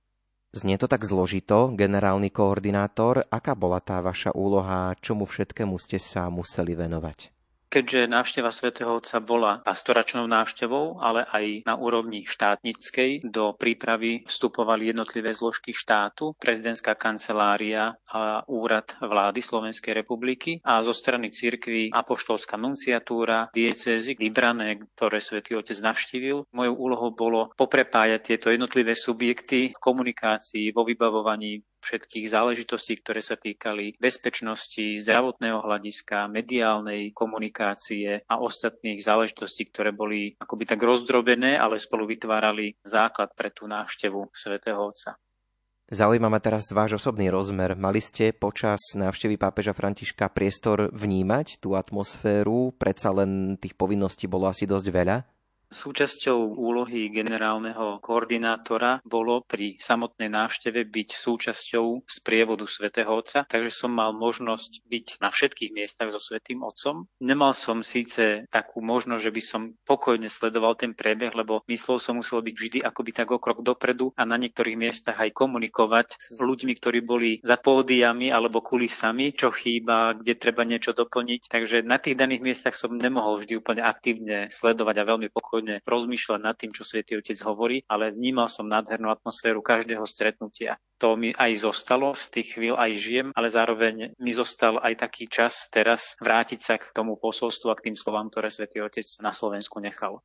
Znie 0.58 0.82
to 0.82 0.90
tak 0.90 1.06
zložito, 1.06 1.70
generálny 1.78 2.34
koordinátor. 2.34 3.30
Aká 3.30 3.54
bola 3.54 3.78
tá 3.78 4.02
vaša 4.02 4.34
úloha, 4.34 4.98
čomu 4.98 5.30
všetkému 5.30 5.78
ste 5.78 6.02
sa 6.02 6.34
museli 6.34 6.74
venovať? 6.74 7.37
Keďže 7.68 8.08
návšteva 8.08 8.48
svätého 8.48 8.96
Otca 8.96 9.20
bola 9.20 9.60
pastoračnou 9.60 10.24
návštevou, 10.24 11.04
ale 11.04 11.28
aj 11.28 11.68
na 11.68 11.76
úrovni 11.76 12.24
štátnickej, 12.24 13.28
do 13.28 13.52
prípravy 13.60 14.24
vstupovali 14.24 14.96
jednotlivé 14.96 15.36
zložky 15.36 15.76
štátu, 15.76 16.32
prezidentská 16.40 16.96
kancelária 16.96 17.92
a 18.08 18.40
úrad 18.48 18.96
vlády 19.04 19.44
Slovenskej 19.44 20.00
republiky 20.00 20.64
a 20.64 20.80
zo 20.80 20.96
strany 20.96 21.28
cirkvy 21.28 21.92
apoštolská 21.92 22.56
nunciatúra, 22.56 23.52
diecézy 23.52 24.16
vybrané, 24.16 24.80
ktoré 24.96 25.20
svätý 25.20 25.60
Otec 25.60 25.76
navštívil. 25.84 26.48
Mojou 26.56 26.76
úlohou 26.80 27.12
bolo 27.12 27.52
poprepájať 27.60 28.22
tieto 28.24 28.48
jednotlivé 28.48 28.96
subjekty 28.96 29.76
v 29.76 29.80
komunikácii, 29.84 30.72
vo 30.72 30.88
vybavovaní 30.88 31.60
všetkých 31.88 32.28
záležitostí, 32.28 33.00
ktoré 33.00 33.24
sa 33.24 33.40
týkali 33.40 33.96
bezpečnosti, 33.96 35.00
zdravotného 35.00 35.64
hľadiska, 35.64 36.28
mediálnej 36.28 37.16
komunikácie 37.16 38.28
a 38.28 38.36
ostatných 38.44 39.00
záležitostí, 39.00 39.72
ktoré 39.72 39.96
boli 39.96 40.36
akoby 40.36 40.68
tak 40.68 40.84
rozdrobené, 40.84 41.56
ale 41.56 41.80
spolu 41.80 42.12
vytvárali 42.12 42.76
základ 42.84 43.32
pre 43.32 43.56
tú 43.56 43.72
návštevu 43.72 44.36
svätého 44.36 44.84
Otca. 44.84 45.16
Zaujíma 45.88 46.28
ma 46.28 46.44
teraz 46.44 46.68
váš 46.76 47.00
osobný 47.00 47.32
rozmer. 47.32 47.72
Mali 47.80 48.04
ste 48.04 48.36
počas 48.36 48.92
návštevy 48.92 49.40
pápeža 49.40 49.72
Františka 49.72 50.28
priestor 50.36 50.92
vnímať 50.92 51.64
tú 51.64 51.80
atmosféru? 51.80 52.76
Predsa 52.76 53.16
len 53.16 53.56
tých 53.56 53.72
povinností 53.80 54.28
bolo 54.28 54.52
asi 54.52 54.68
dosť 54.68 54.88
veľa? 54.92 55.37
Súčasťou 55.68 56.56
úlohy 56.56 57.12
generálneho 57.12 58.00
koordinátora 58.00 59.04
bolo 59.04 59.44
pri 59.44 59.76
samotnej 59.76 60.32
návšteve 60.32 60.88
byť 60.88 61.10
súčasťou 61.20 62.08
sprievodu 62.08 62.64
svätého 62.64 63.12
Otca, 63.12 63.44
takže 63.44 63.76
som 63.76 63.92
mal 63.92 64.16
možnosť 64.16 64.88
byť 64.88 65.08
na 65.20 65.28
všetkých 65.28 65.76
miestach 65.76 66.08
so 66.16 66.24
svätým 66.24 66.64
Otcom. 66.64 67.12
Nemal 67.20 67.52
som 67.52 67.84
síce 67.84 68.48
takú 68.48 68.80
možnosť, 68.80 69.22
že 69.28 69.36
by 69.36 69.42
som 69.44 69.62
pokojne 69.84 70.32
sledoval 70.32 70.80
ten 70.80 70.96
priebeh, 70.96 71.36
lebo 71.36 71.68
myslel 71.68 72.00
som 72.00 72.24
musel 72.24 72.40
byť 72.40 72.56
vždy 72.56 72.80
akoby 72.88 73.12
tak 73.12 73.36
o 73.36 73.38
krok 73.38 73.60
dopredu 73.60 74.16
a 74.16 74.24
na 74.24 74.40
niektorých 74.40 74.80
miestach 74.80 75.20
aj 75.20 75.36
komunikovať 75.36 76.16
s 76.16 76.40
ľuďmi, 76.40 76.80
ktorí 76.80 77.04
boli 77.04 77.44
za 77.44 77.60
pódiami 77.60 78.32
alebo 78.32 78.64
kulisami, 78.64 79.36
čo 79.36 79.52
chýba, 79.52 80.16
kde 80.16 80.32
treba 80.40 80.64
niečo 80.64 80.96
doplniť. 80.96 81.52
Takže 81.52 81.84
na 81.84 82.00
tých 82.00 82.16
daných 82.16 82.40
miestach 82.40 82.72
som 82.72 82.96
nemohol 82.96 83.44
vždy 83.44 83.60
úplne 83.60 83.84
aktívne 83.84 84.48
sledovať 84.48 84.96
a 85.04 85.08
veľmi 85.12 85.28
pokojne 85.28 85.57
pokojne 85.58 85.82
rozmýšľať 85.90 86.40
nad 86.46 86.54
tým, 86.54 86.70
čo 86.70 86.86
Svetý 86.86 87.18
Otec 87.18 87.42
hovorí, 87.42 87.82
ale 87.90 88.14
vnímal 88.14 88.46
som 88.46 88.70
nádhernú 88.70 89.10
atmosféru 89.10 89.66
každého 89.66 90.06
stretnutia. 90.06 90.78
To 91.02 91.18
mi 91.18 91.34
aj 91.34 91.66
zostalo, 91.66 92.14
z 92.14 92.30
tých 92.30 92.48
chvíľ 92.54 92.78
aj 92.78 92.92
žijem, 92.94 93.28
ale 93.34 93.50
zároveň 93.50 94.14
mi 94.22 94.32
zostal 94.38 94.78
aj 94.78 95.02
taký 95.02 95.26
čas 95.26 95.66
teraz 95.74 96.14
vrátiť 96.22 96.60
sa 96.62 96.78
k 96.78 96.94
tomu 96.94 97.18
posolstvu 97.18 97.74
a 97.74 97.78
k 97.82 97.90
tým 97.90 97.98
slovám, 97.98 98.30
ktoré 98.30 98.54
Svetý 98.54 98.86
Otec 98.86 99.10
na 99.18 99.34
Slovensku 99.34 99.82
nechal 99.82 100.22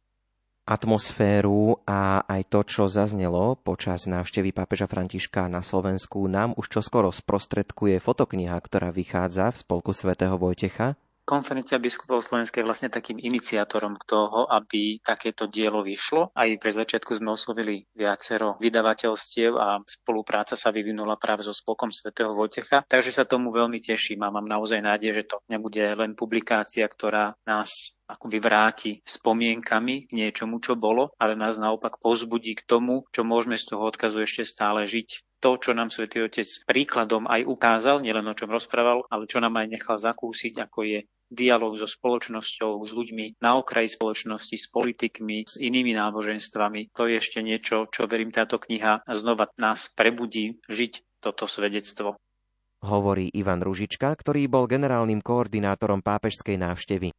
atmosféru 0.63 1.83
a 1.91 2.23
aj 2.23 2.47
to, 2.47 2.63
čo 2.63 2.83
zaznelo 2.87 3.59
počas 3.59 4.07
návštevy 4.07 4.55
pápeža 4.55 4.87
Františka 4.87 5.51
na 5.51 5.59
Slovensku, 5.59 6.31
nám 6.31 6.55
už 6.55 6.79
čoskoro 6.79 7.11
sprostredkuje 7.11 7.99
fotokniha, 7.99 8.55
ktorá 8.63 8.95
vychádza 8.95 9.51
v 9.51 9.59
spolku 9.59 9.91
svätého 9.91 10.39
Vojtecha. 10.39 10.95
Konferencia 11.23 11.79
biskupov 11.79 12.27
Slovenskej 12.27 12.61
je 12.61 12.69
vlastne 12.69 12.91
takým 12.91 13.15
iniciátorom 13.15 13.95
toho, 14.03 14.51
aby 14.51 14.99
takéto 14.99 15.47
dielo 15.47 15.87
vyšlo. 15.87 16.35
Aj 16.35 16.51
pre 16.59 16.75
začiatku 16.75 17.15
sme 17.15 17.39
oslovili 17.39 17.87
viacero 17.95 18.59
vydavateľstiev 18.59 19.55
a 19.55 19.79
spolupráca 19.87 20.59
sa 20.59 20.75
vyvinula 20.75 21.15
práve 21.15 21.47
so 21.47 21.55
Spolkom 21.55 21.95
svätého 21.95 22.35
Vojtecha. 22.35 22.83
Takže 22.91 23.15
sa 23.15 23.23
tomu 23.23 23.55
veľmi 23.55 23.79
teším 23.79 24.27
a 24.27 24.35
mám 24.35 24.51
naozaj 24.51 24.83
nádej, 24.83 25.23
že 25.23 25.29
to 25.31 25.37
nebude 25.47 25.79
len 25.79 26.19
publikácia, 26.19 26.83
ktorá 26.91 27.39
nás 27.47 28.03
ako 28.11 28.27
vyvráti 28.27 29.01
spomienkami 29.07 30.11
k 30.11 30.13
niečomu, 30.13 30.59
čo 30.59 30.75
bolo, 30.75 31.15
ale 31.23 31.39
nás 31.39 31.57
naopak 31.57 32.03
pozbudí 32.03 32.59
k 32.59 32.67
tomu, 32.67 33.07
čo 33.15 33.23
môžeme 33.23 33.55
z 33.55 33.73
toho 33.73 33.89
odkazu 33.89 34.27
ešte 34.27 34.43
stále 34.43 34.85
žiť 34.85 35.32
to, 35.43 35.59
čo 35.59 35.75
nám 35.75 35.91
Svetý 35.91 36.23
Otec 36.23 36.47
príkladom 36.71 37.27
aj 37.27 37.43
ukázal, 37.51 37.99
nielen 37.99 38.31
o 38.31 38.39
čom 38.39 38.55
rozprával, 38.55 39.03
ale 39.11 39.27
čo 39.27 39.43
nám 39.43 39.59
aj 39.59 39.67
nechal 39.75 39.99
zakúsiť, 39.99 40.71
ako 40.71 40.87
je 40.87 40.99
dialog 41.27 41.75
so 41.75 41.91
spoločnosťou, 41.91 42.79
s 42.87 42.91
ľuďmi 42.95 43.43
na 43.43 43.59
okraji 43.59 43.91
spoločnosti, 43.91 44.55
s 44.55 44.71
politikmi, 44.71 45.49
s 45.49 45.59
inými 45.59 45.99
náboženstvami. 45.99 46.95
To 46.95 47.11
je 47.11 47.19
ešte 47.19 47.43
niečo, 47.43 47.91
čo 47.91 48.07
verím 48.07 48.31
táto 48.31 48.63
kniha 48.63 49.03
znova 49.11 49.51
nás 49.59 49.91
prebudí 49.91 50.63
žiť 50.71 51.19
toto 51.19 51.51
svedectvo. 51.51 52.15
Hovorí 52.83 53.31
Ivan 53.35 53.63
Ružička, 53.63 54.11
ktorý 54.11 54.51
bol 54.51 54.67
generálnym 54.67 55.23
koordinátorom 55.23 56.03
pápežskej 56.03 56.59
návštevy. 56.59 57.15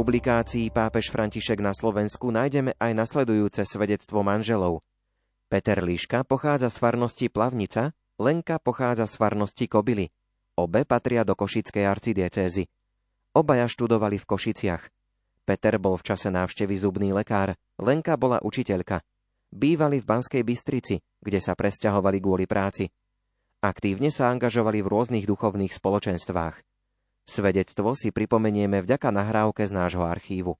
Publikácii 0.00 0.72
Pápež 0.72 1.12
František 1.12 1.60
na 1.60 1.76
Slovensku 1.76 2.32
nájdeme 2.32 2.72
aj 2.80 2.96
nasledujúce 2.96 3.68
svedectvo 3.68 4.24
manželov. 4.24 4.80
Peter 5.52 5.76
Líška 5.76 6.24
pochádza 6.24 6.72
z 6.72 6.80
farnosti 6.80 7.28
Plavnica, 7.28 7.92
Lenka 8.16 8.56
pochádza 8.56 9.04
z 9.04 9.20
farnosti 9.20 9.68
Kobily. 9.68 10.08
Obe 10.56 10.88
patria 10.88 11.20
do 11.20 11.36
Košickej 11.36 11.84
arcidiecézy. 11.84 12.64
Obaja 13.36 13.68
študovali 13.68 14.16
v 14.16 14.24
Košiciach. 14.24 14.88
Peter 15.44 15.76
bol 15.76 16.00
v 16.00 16.06
čase 16.08 16.32
návštevy 16.32 16.80
zubný 16.80 17.12
lekár, 17.12 17.52
Lenka 17.76 18.16
bola 18.16 18.40
učiteľka. 18.40 19.04
Bývali 19.52 20.00
v 20.00 20.08
Banskej 20.08 20.40
Bystrici, 20.40 20.96
kde 21.20 21.44
sa 21.44 21.52
presťahovali 21.52 22.16
kvôli 22.24 22.48
práci. 22.48 22.88
Aktívne 23.60 24.08
sa 24.08 24.32
angažovali 24.32 24.80
v 24.80 24.88
rôznych 24.96 25.28
duchovných 25.28 25.76
spoločenstvách. 25.76 26.69
Svedectvo 27.28 27.94
si 27.94 28.10
pripomenieme 28.10 28.82
vďaka 28.82 29.08
nahrávke 29.12 29.62
z 29.64 29.72
nášho 29.72 30.02
archívu. 30.02 30.56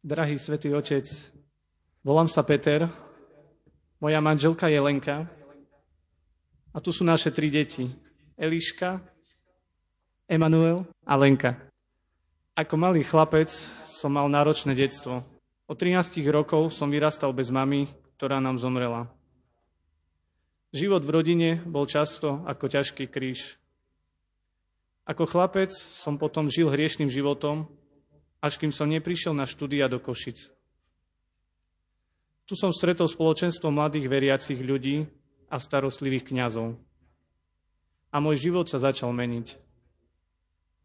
Drahý 0.00 0.40
svätý 0.40 0.72
Otec, 0.72 1.04
volám 2.00 2.26
sa 2.26 2.40
Peter, 2.40 2.88
moja 4.00 4.18
manželka 4.24 4.72
je 4.72 4.80
Lenka 4.80 5.28
a 6.72 6.78
tu 6.80 6.88
sú 6.88 7.04
naše 7.04 7.28
tri 7.28 7.52
deti. 7.52 7.84
Eliška, 8.40 9.04
Emanuel 10.24 10.88
a 11.04 11.20
Lenka. 11.20 11.60
Ako 12.56 12.80
malý 12.80 13.04
chlapec 13.04 13.52
som 13.84 14.16
mal 14.16 14.24
náročné 14.32 14.72
detstvo. 14.72 15.20
Od 15.68 15.76
13 15.76 16.24
rokov 16.32 16.72
som 16.72 16.88
vyrastal 16.88 17.36
bez 17.36 17.52
mamy, 17.52 17.92
ktorá 18.16 18.40
nám 18.40 18.56
zomrela. 18.56 19.12
Život 20.72 21.04
v 21.04 21.12
rodine 21.12 21.50
bol 21.68 21.84
často 21.84 22.40
ako 22.48 22.72
ťažký 22.72 23.12
kríž. 23.12 23.59
Ako 25.08 25.24
chlapec 25.24 25.72
som 25.72 26.20
potom 26.20 26.50
žil 26.50 26.68
hriešným 26.68 27.08
životom, 27.08 27.66
až 28.40 28.56
kým 28.56 28.72
som 28.72 28.88
neprišiel 28.88 29.36
na 29.36 29.44
štúdia 29.44 29.88
do 29.88 30.00
Košic. 30.00 30.48
Tu 32.48 32.54
som 32.58 32.74
stretol 32.74 33.06
spoločenstvo 33.06 33.70
mladých 33.70 34.10
veriacich 34.10 34.58
ľudí 34.58 35.06
a 35.46 35.56
starostlivých 35.62 36.34
kňazov. 36.34 36.74
A 38.10 38.16
môj 38.18 38.50
život 38.50 38.66
sa 38.66 38.82
začal 38.82 39.14
meniť. 39.14 39.54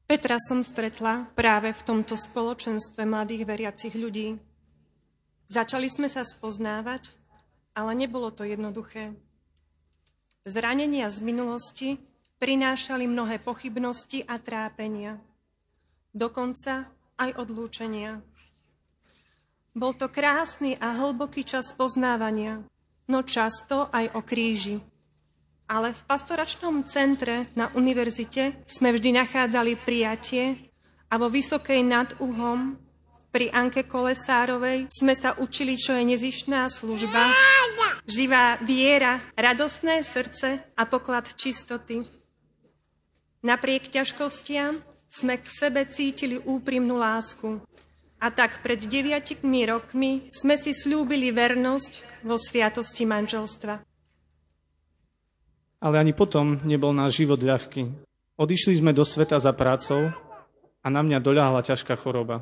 Petra 0.06 0.38
som 0.38 0.62
stretla 0.62 1.26
práve 1.34 1.74
v 1.74 1.82
tomto 1.82 2.14
spoločenstve 2.14 3.10
mladých 3.10 3.50
veriacich 3.50 3.98
ľudí. 3.98 4.38
Začali 5.50 5.90
sme 5.90 6.06
sa 6.06 6.22
spoznávať, 6.22 7.18
ale 7.74 7.98
nebolo 7.98 8.30
to 8.30 8.46
jednoduché. 8.46 9.18
Zranenia 10.46 11.10
z 11.10 11.26
minulosti 11.26 11.90
prinášali 12.40 13.08
mnohé 13.08 13.40
pochybnosti 13.40 14.24
a 14.28 14.36
trápenia, 14.38 15.18
dokonca 16.12 16.92
aj 17.16 17.30
odlúčenia. 17.40 18.20
Bol 19.76 19.92
to 19.96 20.08
krásny 20.08 20.80
a 20.80 20.96
hlboký 20.96 21.44
čas 21.44 21.76
poznávania, 21.76 22.64
no 23.12 23.20
často 23.28 23.92
aj 23.92 24.16
o 24.16 24.24
kríži. 24.24 24.80
Ale 25.66 25.92
v 25.92 26.02
pastoračnom 26.06 26.86
centre 26.86 27.52
na 27.58 27.74
univerzite 27.74 28.64
sme 28.70 28.94
vždy 28.94 29.20
nachádzali 29.20 29.76
prijatie 29.82 30.72
a 31.10 31.18
vo 31.18 31.28
Vysokej 31.28 31.82
nad 31.82 32.14
Uhom 32.22 32.78
pri 33.36 33.52
Anke 33.52 33.84
Kolesárovej 33.84 34.88
sme 34.88 35.12
sa 35.12 35.36
učili, 35.36 35.76
čo 35.76 35.92
je 35.92 36.08
nezištná 36.08 36.72
služba, 36.72 37.20
živá 38.08 38.56
viera, 38.64 39.20
radostné 39.36 40.08
srdce 40.08 40.64
a 40.72 40.82
poklad 40.88 41.28
čistoty. 41.36 42.08
Napriek 43.46 43.94
ťažkostiam 43.94 44.82
sme 45.06 45.38
k 45.38 45.46
sebe 45.46 45.86
cítili 45.86 46.42
úprimnú 46.42 46.98
lásku. 46.98 47.62
A 48.18 48.34
tak 48.34 48.66
pred 48.66 48.82
deviatikmi 48.82 49.70
rokmi 49.70 50.34
sme 50.34 50.58
si 50.58 50.74
slúbili 50.74 51.30
vernosť 51.30 52.26
vo 52.26 52.42
sviatosti 52.42 53.06
manželstva. 53.06 53.86
Ale 55.78 55.96
ani 56.02 56.18
potom 56.18 56.58
nebol 56.66 56.90
náš 56.90 57.22
život 57.22 57.38
ľahký. 57.38 57.86
Odišli 58.34 58.82
sme 58.82 58.98
do 58.98 59.06
sveta 59.06 59.38
za 59.38 59.54
prácou 59.54 60.10
a 60.82 60.88
na 60.90 61.06
mňa 61.06 61.22
doľahla 61.22 61.62
ťažká 61.62 61.94
choroba. 62.02 62.42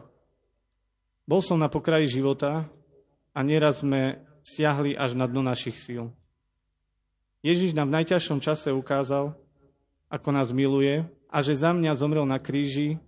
Bol 1.27 1.43
som 1.43 1.59
na 1.59 1.67
pokraji 1.67 2.07
života 2.07 2.63
a 3.35 3.39
nieraz 3.43 3.83
sme 3.83 4.23
siahli 4.39 4.95
až 4.95 5.19
na 5.19 5.27
dno 5.27 5.43
našich 5.43 5.75
síl. 5.75 6.15
Ježiš 7.43 7.75
nám 7.75 7.91
v 7.91 7.99
najťažšom 7.99 8.39
čase 8.39 8.71
ukázal, 8.71 9.35
ako 10.13 10.29
nás 10.29 10.53
miluje 10.53 11.01
a 11.33 11.41
že 11.41 11.57
za 11.57 11.73
mňa 11.73 11.97
zomrel 11.97 12.29
na 12.29 12.37
kríži, 12.37 13.01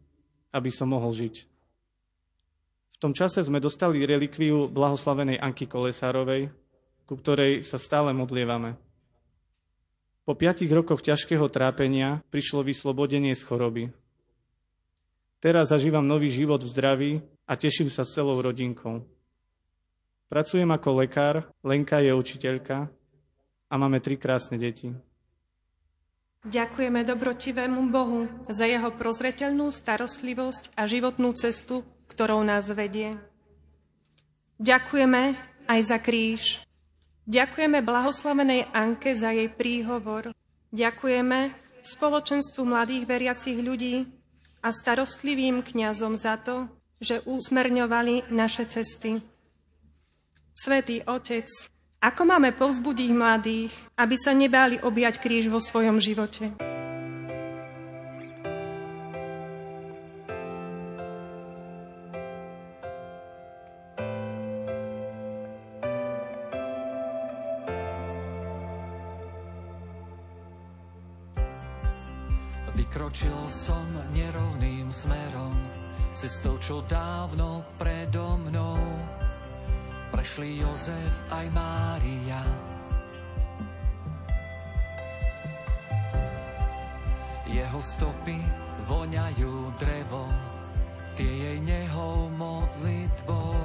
aby 0.49 0.73
som 0.73 0.89
mohol 0.89 1.13
žiť. 1.13 1.45
V 2.95 2.97
tom 2.97 3.13
čase 3.13 3.45
sme 3.45 3.61
dostali 3.61 4.01
relikviu 4.01 4.65
blahoslavenej 4.65 5.37
Anky 5.37 5.69
Kolesárovej, 5.69 6.49
ku 7.05 7.13
ktorej 7.13 7.61
sa 7.61 7.77
stále 7.77 8.09
modlievame. 8.17 8.73
Po 10.25 10.33
piatich 10.33 10.73
rokoch 10.73 11.05
ťažkého 11.05 11.45
trápenia 11.53 12.25
prišlo 12.33 12.65
vyslobodenie 12.65 13.37
z 13.37 13.45
choroby. 13.45 13.93
Teraz 15.37 15.69
zažívam 15.69 16.01
nový 16.01 16.33
život 16.33 16.65
v 16.65 16.71
zdraví 16.73 17.11
a 17.45 17.53
teším 17.53 17.93
sa 17.93 18.01
s 18.01 18.17
celou 18.17 18.41
rodinkou. 18.41 19.05
Pracujem 20.25 20.65
ako 20.73 21.05
lekár, 21.05 21.45
Lenka 21.61 22.01
je 22.01 22.09
učiteľka 22.09 22.89
a 23.69 23.73
máme 23.77 24.01
tri 24.01 24.17
krásne 24.17 24.57
deti. 24.57 24.89
Ďakujeme 26.45 27.01
dobrotivému 27.01 27.89
Bohu 27.89 28.29
za 28.45 28.69
jeho 28.69 28.93
prozreteľnú 28.93 29.73
starostlivosť 29.73 30.77
a 30.77 30.85
životnú 30.85 31.33
cestu, 31.33 31.81
ktorou 32.05 32.45
nás 32.45 32.69
vedie. 32.69 33.17
Ďakujeme 34.61 35.33
aj 35.65 35.79
za 35.81 35.97
kríž. 35.97 36.61
Ďakujeme 37.25 37.81
blahoslavenej 37.81 38.69
Anke 38.77 39.17
za 39.17 39.33
jej 39.33 39.49
príhovor. 39.49 40.29
Ďakujeme 40.69 41.49
spoločenstvu 41.81 42.61
mladých 42.61 43.09
veriacich 43.09 43.57
ľudí 43.57 44.05
a 44.61 44.69
starostlivým 44.69 45.65
kňazom 45.65 46.13
za 46.13 46.37
to, 46.37 46.69
že 47.01 47.25
usmerňovali 47.25 48.29
naše 48.29 48.69
cesty. 48.69 49.17
Svetý 50.53 51.01
Otec, 51.09 51.49
ako 52.01 52.21
máme 52.27 52.53
povzbudiť 52.53 53.09
mladých, 53.15 53.73
aby 53.97 54.15
sa 54.19 54.35
nebáli 54.35 54.77
objať 54.83 55.19
kríž 55.23 55.49
vo 55.49 55.57
svojom 55.57 55.97
živote? 55.97 56.53
Vykročil 72.75 73.39
som 73.47 73.87
nerovným 74.11 74.91
smerom, 74.91 75.51
cestou, 76.13 76.55
čo 76.59 76.83
dávno 76.85 77.63
predo 77.79 78.39
mnou 78.39 78.79
prešli 80.15 80.63
Jozef 80.63 81.11
aj 81.27 81.45
Mária. 81.51 82.39
Jeho 87.51 87.79
stopy 87.83 88.39
voňajú 88.87 89.75
drevo, 89.75 90.23
tie 91.19 91.27
jej 91.27 91.59
nehou 91.59 92.31
modlitbou. 92.31 93.59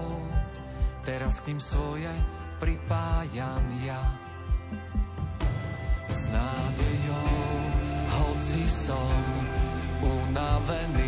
Teraz 1.07 1.39
k 1.39 1.55
ním 1.55 1.63
svoje 1.63 2.11
pripájam 2.59 3.63
ja. 3.87 4.03
S 6.11 6.21
nádejou, 6.35 7.47
hoci 8.11 8.67
som 8.67 9.23
unavený, 10.03 11.00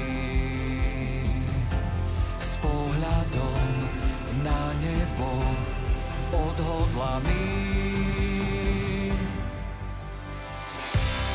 odhodlaný. 6.92 7.48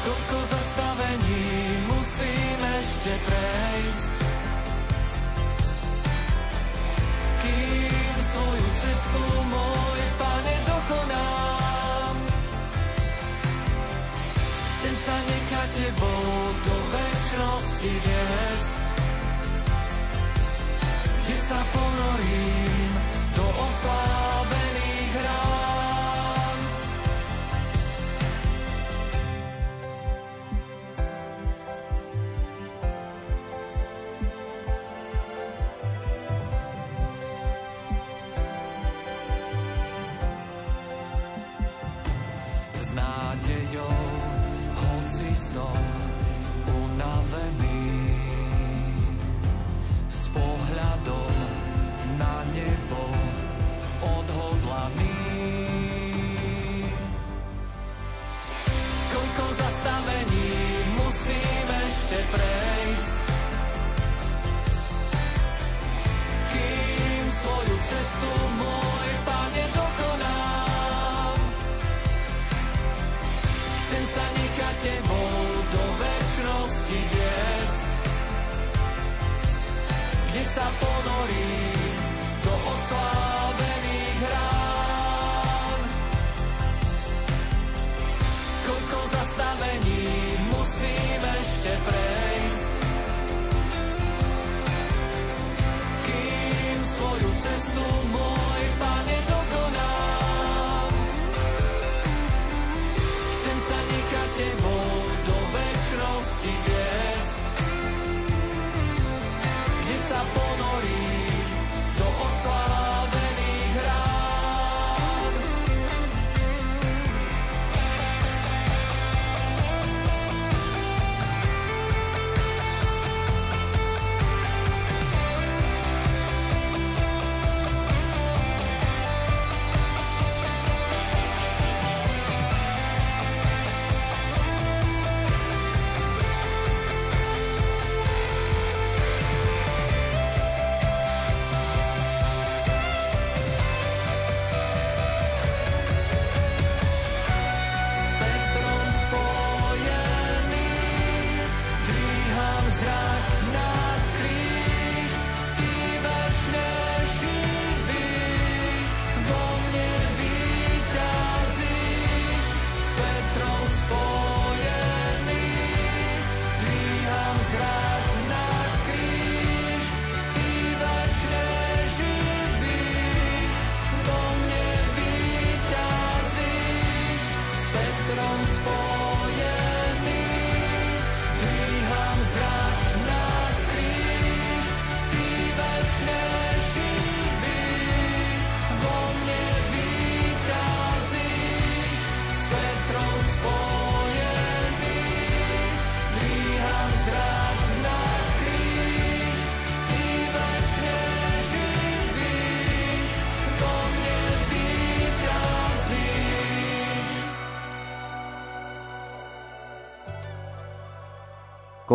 Koľko 0.05 0.37
zastavení 0.45 1.45
musím 1.89 2.59
ešte 2.77 3.11
prejsť, 3.25 4.13
kým 7.41 8.15
svoju 8.31 8.69
cestu 8.81 9.23
môj 9.49 10.01
pane 10.21 10.55
dokonám. 10.69 12.15
Chcem 14.77 14.95
sa 15.03 15.17
nechať 15.17 15.69
tebou 15.73 16.23
do 16.63 16.75
väčšnosti 16.93 17.91
viesť, 18.05 18.75
kde 21.25 21.35
sa 21.49 21.59
ponorím 21.73 22.56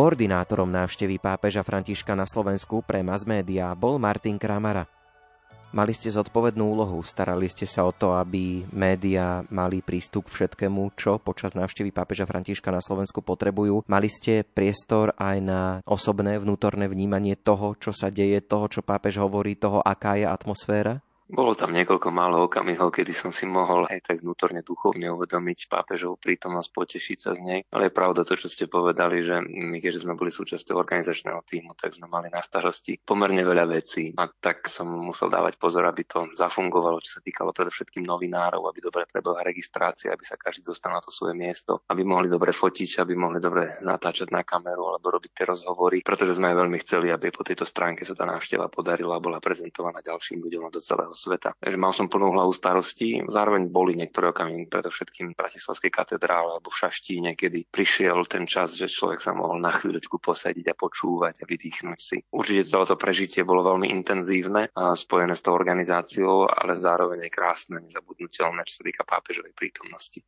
Koordinátorom 0.02 0.66
návštevy 0.66 1.22
pápeža 1.22 1.62
Františka 1.62 2.18
na 2.18 2.26
Slovensku 2.26 2.82
pre 2.82 3.06
mass 3.06 3.22
bol 3.78 4.02
Martin 4.02 4.34
Kramara. 4.34 4.82
Mali 5.70 5.94
ste 5.94 6.10
zodpovednú 6.10 6.74
úlohu, 6.74 6.98
starali 7.06 7.46
ste 7.46 7.70
sa 7.70 7.86
o 7.86 7.94
to, 7.94 8.18
aby 8.18 8.66
médiá 8.74 9.46
mali 9.46 9.78
prístup 9.78 10.26
k 10.26 10.42
všetkému, 10.42 10.98
čo 10.98 11.22
počas 11.22 11.54
návštevy 11.54 11.94
pápeža 11.94 12.26
Františka 12.26 12.74
na 12.74 12.82
Slovensku 12.82 13.22
potrebujú. 13.22 13.86
Mali 13.86 14.10
ste 14.10 14.42
priestor 14.42 15.14
aj 15.14 15.38
na 15.38 15.60
osobné 15.86 16.34
vnútorné 16.34 16.90
vnímanie 16.90 17.38
toho, 17.38 17.78
čo 17.78 17.94
sa 17.94 18.10
deje, 18.10 18.42
toho, 18.42 18.66
čo 18.66 18.82
pápež 18.82 19.22
hovorí, 19.22 19.54
toho, 19.54 19.78
aká 19.86 20.18
je 20.18 20.26
atmosféra? 20.26 20.98
Bolo 21.32 21.56
tam 21.56 21.72
niekoľko 21.72 22.12
málo 22.12 22.44
okamihov, 22.44 22.92
kedy 22.92 23.16
som 23.16 23.32
si 23.32 23.48
mohol 23.48 23.88
aj 23.88 24.04
tak 24.04 24.20
vnútorne 24.20 24.60
duchovne 24.60 25.08
uvedomiť 25.16 25.64
pápežovú 25.64 26.20
prítomnosť, 26.20 26.68
potešiť 26.68 27.16
sa 27.16 27.32
z 27.32 27.40
nej. 27.40 27.60
Ale 27.72 27.88
je 27.88 27.96
pravda 27.96 28.20
to, 28.20 28.36
čo 28.36 28.52
ste 28.52 28.68
povedali, 28.68 29.24
že 29.24 29.40
my, 29.40 29.80
keďže 29.80 30.04
sme 30.04 30.12
boli 30.12 30.28
súčasťou 30.28 30.76
organizačného 30.76 31.40
týmu, 31.48 31.72
tak 31.72 31.96
sme 31.96 32.04
mali 32.12 32.28
na 32.28 32.44
starosti 32.44 33.00
pomerne 33.00 33.48
veľa 33.48 33.64
vecí. 33.64 34.12
A 34.12 34.28
tak 34.28 34.68
som 34.68 34.84
musel 34.92 35.32
dávať 35.32 35.56
pozor, 35.56 35.88
aby 35.88 36.04
to 36.04 36.28
zafungovalo, 36.36 37.00
čo 37.00 37.16
sa 37.16 37.24
týkalo 37.24 37.56
predovšetkým 37.56 38.04
novinárov, 38.04 38.68
aby 38.68 38.84
dobre 38.84 39.08
prebehla 39.08 39.40
registrácia, 39.40 40.12
aby 40.12 40.28
sa 40.28 40.36
každý 40.36 40.68
dostal 40.68 40.92
na 40.92 41.00
to 41.00 41.08
svoje 41.08 41.32
miesto, 41.32 41.80
aby 41.88 42.04
mohli 42.04 42.28
dobre 42.28 42.52
fotiť, 42.52 43.00
aby 43.00 43.16
mohli 43.16 43.40
dobre 43.40 43.80
natáčať 43.80 44.28
na 44.28 44.44
kameru 44.44 44.84
alebo 44.84 45.08
robiť 45.08 45.32
tie 45.32 45.48
rozhovory, 45.48 46.04
pretože 46.04 46.36
sme 46.36 46.52
aj 46.52 46.60
veľmi 46.60 46.78
chceli, 46.84 47.08
aby 47.08 47.32
po 47.32 47.40
tejto 47.40 47.64
stránke 47.64 48.04
sa 48.04 48.12
tá 48.12 48.28
návšteva 48.28 48.68
podarila 48.68 49.16
a 49.16 49.24
bola 49.24 49.40
prezentovaná 49.40 50.04
ďalším 50.04 50.44
ľuďom 50.44 50.68
do 50.68 50.84
celého 50.84 51.21
sveta. 51.22 51.54
Takže 51.62 51.78
mal 51.78 51.94
som 51.94 52.10
plnú 52.10 52.34
hlavu 52.34 52.50
starostí. 52.50 53.22
Zároveň 53.30 53.70
boli 53.70 53.94
niektoré 53.94 54.34
okamihy, 54.34 54.66
predovšetkým 54.66 55.30
v 55.30 55.38
Bratislavskej 55.38 55.92
katedrále 55.94 56.58
alebo 56.58 56.74
v 56.74 56.80
Šaštíne, 56.82 57.38
kedy 57.38 57.70
prišiel 57.70 58.26
ten 58.26 58.50
čas, 58.50 58.74
že 58.74 58.90
človek 58.90 59.22
sa 59.22 59.30
mohol 59.30 59.62
na 59.62 59.70
chvíľočku 59.70 60.18
posadiť 60.18 60.74
a 60.74 60.78
počúvať 60.78 61.42
a 61.42 61.44
vydýchnuť 61.46 61.98
si. 62.02 62.18
Určite 62.34 62.66
toto 62.74 62.98
prežitie 62.98 63.46
bolo 63.46 63.62
veľmi 63.62 63.86
intenzívne 63.94 64.74
a 64.74 64.98
spojené 64.98 65.38
s 65.38 65.44
tou 65.46 65.54
organizáciou, 65.54 66.50
ale 66.50 66.74
zároveň 66.74 67.28
aj 67.28 67.30
krásne, 67.30 67.78
nezabudnutelné, 67.78 68.66
čo 68.66 68.80
sa 68.80 68.82
týka 68.82 69.06
pápežovej 69.06 69.54
prítomnosti. 69.54 70.24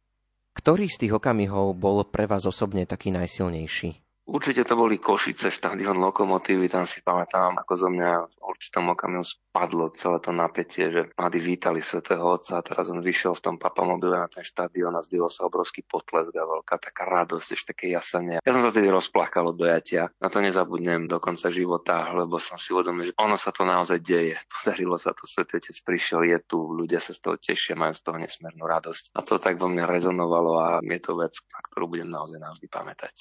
Ktorý 0.54 0.87
z 0.87 1.07
tých 1.07 1.12
okamihov 1.18 1.74
bol 1.74 2.07
pre 2.07 2.30
vás 2.30 2.46
osobne 2.46 2.87
taký 2.87 3.11
najsilnejší? 3.11 4.04
Určite 4.24 4.64
to 4.64 4.72
boli 4.72 4.96
Košice, 4.96 5.52
štadión 5.52 6.00
Lokomotívy, 6.00 6.64
tam 6.72 6.88
si 6.88 7.04
pamätám, 7.04 7.60
ako 7.60 7.72
zo 7.76 7.88
mňa 7.92 8.10
v 8.24 8.34
určitom 8.40 8.88
okamihu 8.88 9.20
spadlo 9.20 9.92
celé 9.92 10.16
to 10.24 10.32
napätie, 10.32 10.88
že 10.88 11.12
mladí 11.12 11.44
vítali 11.44 11.84
svätého 11.84 12.24
Otca 12.24 12.56
a 12.56 12.64
teraz 12.64 12.88
on 12.88 13.04
vyšiel 13.04 13.37
v 13.37 13.44
tom 13.44 13.56
papamobile 13.60 14.16
na 14.16 14.24
ten 14.32 14.40
štadión 14.40 14.96
a 14.96 15.04
zdvihol 15.04 15.28
sa 15.28 15.44
obrovský 15.44 15.84
potlesk 15.84 16.32
a 16.40 16.48
veľká 16.48 16.80
taká 16.80 17.04
radosť, 17.04 17.48
ešte 17.52 17.68
také 17.76 17.92
jasanie. 17.92 18.40
Ja 18.40 18.52
som 18.56 18.64
sa 18.64 18.72
tedy 18.72 18.88
rozplakal 18.88 19.44
od 19.44 19.60
dojatia. 19.60 20.08
Na 20.16 20.32
to 20.32 20.40
nezabudnem 20.40 21.04
do 21.04 21.20
konca 21.20 21.52
života, 21.52 22.08
lebo 22.16 22.40
som 22.40 22.56
si 22.56 22.72
uvedomil, 22.72 23.12
že 23.12 23.20
ono 23.20 23.37
sa 23.37 23.52
to 23.52 23.68
naozaj 23.68 24.00
deje. 24.00 24.40
Podarilo 24.56 24.96
sa 24.96 25.12
to, 25.12 25.28
svätý 25.28 25.60
Otec 25.60 25.76
prišiel, 25.84 26.24
je 26.32 26.38
tu, 26.48 26.64
ľudia 26.64 26.96
sa 26.96 27.12
z 27.12 27.20
toho 27.20 27.37
tešia, 27.37 27.76
majú 27.76 27.92
z 27.92 28.00
toho 28.00 28.16
nesmernú 28.16 28.64
radosť. 28.64 29.12
A 29.12 29.20
to 29.20 29.37
tak 29.37 29.60
vo 29.60 29.68
mne 29.68 29.84
rezonovalo 29.84 30.52
a 30.64 30.68
je 30.80 30.96
to 30.96 31.12
vec, 31.20 31.37
na 31.52 31.60
ktorú 31.60 31.92
budem 31.92 32.08
naozaj 32.08 32.40
navždy 32.40 32.72
pamätať. 32.72 33.12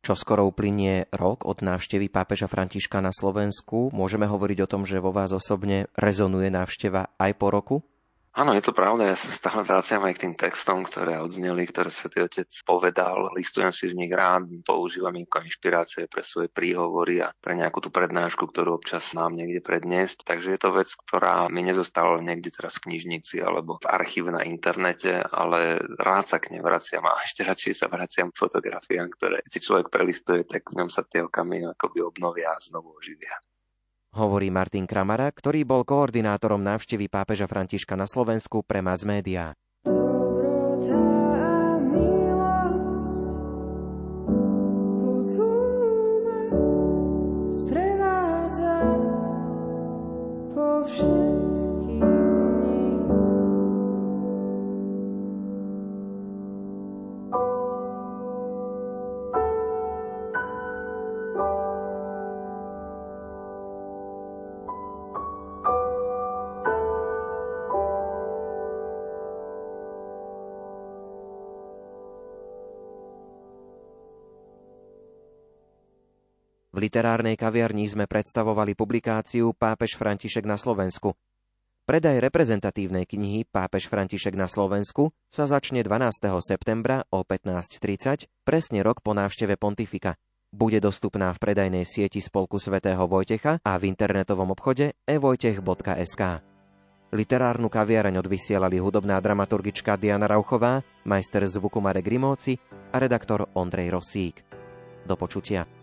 Čo 0.00 0.16
skoro 0.16 0.48
uplynie 0.48 1.12
rok 1.12 1.44
od 1.44 1.60
návštevy 1.60 2.08
pápeža 2.08 2.48
Františka 2.48 3.04
na 3.04 3.12
Slovensku, 3.12 3.92
môžeme 3.92 4.24
hovoriť 4.24 4.58
o 4.64 4.70
tom, 4.70 4.82
že 4.88 4.96
vo 4.96 5.12
vás 5.12 5.28
osobne 5.28 5.92
rezonuje 5.92 6.48
návšteva 6.48 7.12
aj 7.20 7.32
po 7.36 7.46
roku? 7.52 7.76
Áno, 8.30 8.54
je 8.54 8.62
to 8.62 8.70
pravda, 8.70 9.10
ja 9.10 9.18
sa 9.18 9.26
stále 9.34 9.66
vraciam 9.66 10.06
aj 10.06 10.14
k 10.14 10.22
tým 10.22 10.34
textom, 10.38 10.86
ktoré 10.86 11.18
odzneli, 11.18 11.66
ktoré 11.66 11.90
Svetý 11.90 12.22
Otec 12.22 12.46
povedal. 12.62 13.26
Listujem 13.34 13.74
si 13.74 13.90
z 13.90 13.98
nich 13.98 14.14
rád, 14.14 14.46
používam 14.62 15.18
ich 15.18 15.26
ako 15.26 15.50
inšpirácie 15.50 16.06
pre 16.06 16.22
svoje 16.22 16.46
príhovory 16.46 17.26
a 17.26 17.34
pre 17.34 17.58
nejakú 17.58 17.82
tú 17.82 17.90
prednášku, 17.90 18.54
ktorú 18.54 18.78
občas 18.78 19.02
mám 19.18 19.34
niekde 19.34 19.58
predniesť. 19.58 20.22
Takže 20.22 20.54
je 20.54 20.60
to 20.62 20.70
vec, 20.70 20.94
ktorá 20.94 21.50
mi 21.50 21.66
nezostala 21.66 22.22
niekde 22.22 22.54
teraz 22.54 22.78
v 22.78 22.94
knižnici 22.94 23.42
alebo 23.42 23.82
v 23.82 23.90
archíve 23.90 24.30
na 24.30 24.46
internete, 24.46 25.26
ale 25.26 25.82
rád 25.98 26.30
sa 26.30 26.38
k 26.38 26.54
nej 26.54 26.62
vraciam 26.62 27.02
a 27.10 27.18
ešte 27.26 27.42
radšej 27.42 27.82
sa 27.82 27.90
vraciam 27.90 28.30
k 28.30 28.46
fotografiám, 28.46 29.10
ktoré 29.10 29.42
si 29.50 29.58
človek 29.58 29.90
prelistuje, 29.90 30.46
tak 30.46 30.70
v 30.70 30.78
ňom 30.78 30.86
sa 30.86 31.02
tie 31.02 31.26
okamy 31.26 31.66
akoby 31.66 31.98
obnovia 31.98 32.54
a 32.54 32.62
znovu 32.62 32.94
oživia 32.94 33.34
hovorí 34.14 34.50
Martin 34.50 34.86
Kramara, 34.86 35.30
ktorý 35.30 35.62
bol 35.62 35.86
koordinátorom 35.86 36.62
návštevy 36.62 37.06
pápeža 37.06 37.46
Františka 37.46 37.94
na 37.94 38.10
Slovensku 38.10 38.66
pre 38.66 38.82
mass 38.82 39.06
media. 39.06 39.54
V 40.80 41.19
literárnej 76.90 77.38
kaviarni 77.38 77.86
sme 77.86 78.10
predstavovali 78.10 78.74
publikáciu 78.74 79.54
Pápež 79.54 79.94
František 79.94 80.42
na 80.42 80.58
Slovensku. 80.58 81.14
Predaj 81.86 82.18
reprezentatívnej 82.18 83.06
knihy 83.06 83.46
Pápež 83.46 83.86
František 83.86 84.34
na 84.34 84.50
Slovensku 84.50 85.14
sa 85.30 85.46
začne 85.46 85.86
12. 85.86 86.18
septembra 86.42 87.06
o 87.14 87.22
15.30, 87.22 88.26
presne 88.42 88.82
rok 88.82 89.06
po 89.06 89.14
návšteve 89.14 89.54
pontifika. 89.54 90.18
Bude 90.50 90.82
dostupná 90.82 91.30
v 91.30 91.38
predajnej 91.38 91.86
sieti 91.86 92.18
Spolku 92.18 92.58
svätého 92.58 93.06
Vojtecha 93.06 93.62
a 93.62 93.72
v 93.78 93.86
internetovom 93.86 94.50
obchode 94.50 94.98
evojtech.sk. 95.06 96.22
Literárnu 97.14 97.70
kaviareň 97.70 98.18
odvysielali 98.18 98.82
hudobná 98.82 99.22
dramaturgička 99.22 99.94
Diana 99.94 100.26
Rauchová, 100.26 100.82
majster 101.06 101.46
zvuku 101.46 101.78
Marek 101.78 102.10
Rimóci 102.10 102.58
a 102.90 102.98
redaktor 102.98 103.46
Ondrej 103.54 103.94
Rosík. 103.94 104.42
Do 105.06 105.14
počutia. 105.14 105.79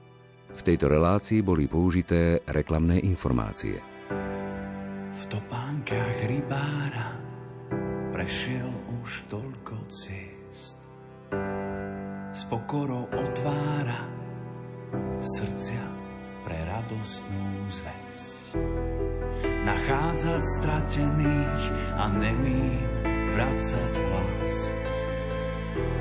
V 0.57 0.61
tejto 0.65 0.89
relácii 0.89 1.45
boli 1.45 1.69
použité 1.69 2.41
reklamné 2.49 2.97
informácie. 3.05 3.77
V 5.13 5.23
topánkach 5.29 6.17
rybára 6.25 7.13
prešiel 8.09 8.65
už 8.97 9.29
toľko 9.29 9.77
ciest. 9.93 10.81
S 12.33 12.41
pokorou 12.49 13.05
otvára 13.13 14.01
srdcia 15.21 15.85
pre 16.41 16.57
radostnú 16.65 17.69
zväzť. 17.69 18.57
Nachádzať 19.61 20.41
stratených 20.41 21.63
a 22.01 22.05
nemým 22.09 22.81
vracať 23.37 23.93
hlas 24.09 24.55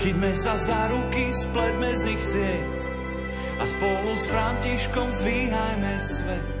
Chyťme 0.00 0.32
sa 0.32 0.56
za 0.56 0.88
ruky, 0.88 1.30
spletme 1.30 1.90
z 1.92 2.02
nich 2.08 2.22
sieť 2.24 2.78
a 3.60 3.64
spolu 3.68 4.10
s 4.16 4.24
Františkom 4.26 5.08
zvíhajme 5.12 5.94
svet. 6.00 6.60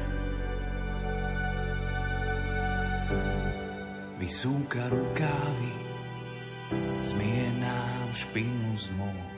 Vysúka 4.22 4.86
rukávy, 4.86 5.74
zmie 7.02 7.50
nám 7.58 8.14
špinu 8.14 8.76
z 8.78 8.86
môh. 8.94 9.30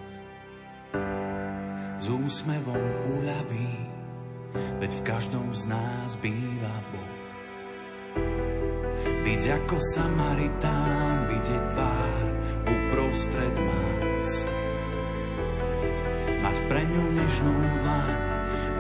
S 2.03 2.07
úsmevom 2.13 2.85
uľaví, 3.17 3.73
veď 4.83 4.91
v 4.93 5.03
každom 5.09 5.49
z 5.57 5.73
nás 5.73 6.21
býva 6.21 6.75
Boh. 6.93 7.17
Byť 9.25 9.43
ako 9.65 9.77
Samaritán, 9.81 11.33
vidieť 11.33 11.65
tvár 11.73 12.34
uprostred 12.65 13.55
más. 13.61 14.49
Mať 16.45 16.57
pre 16.69 16.83
ňu 16.85 17.05
nežnú 17.17 17.57
dlaň, 17.81 18.17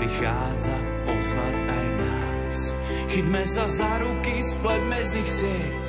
prichádza 0.01 0.77
pozvať 1.09 1.57
aj 1.65 1.87
nás. 1.97 2.57
Chytme 3.09 3.43
sa 3.49 3.65
za 3.69 4.01
ruky, 4.01 4.45
spletme 4.45 5.01
z 5.01 5.11
nich 5.21 5.31
sieť 5.31 5.87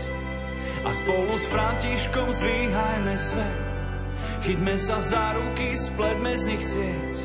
a 0.85 0.89
spolu 0.93 1.33
s 1.35 1.45
Františkom 1.49 2.29
zdvíhajme 2.31 3.15
svet. 3.17 3.73
Chytme 4.45 4.75
sa 4.77 5.01
za 5.01 5.33
ruky, 5.33 5.73
spletme 5.73 6.33
z 6.37 6.43
nich 6.53 6.63
sieť 6.63 7.15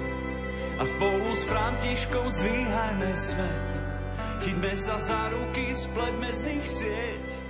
a 0.81 0.83
spolu 0.89 1.29
s 1.37 1.45
Františkom 1.45 2.27
zdvíhajme 2.33 3.13
svet. 3.13 3.71
Chytme 4.41 4.73
sa 4.73 4.97
za 4.97 5.29
ruky, 5.29 5.77
spletme 5.77 6.33
z 6.33 6.41
nich 6.49 6.65
sieť 6.65 7.50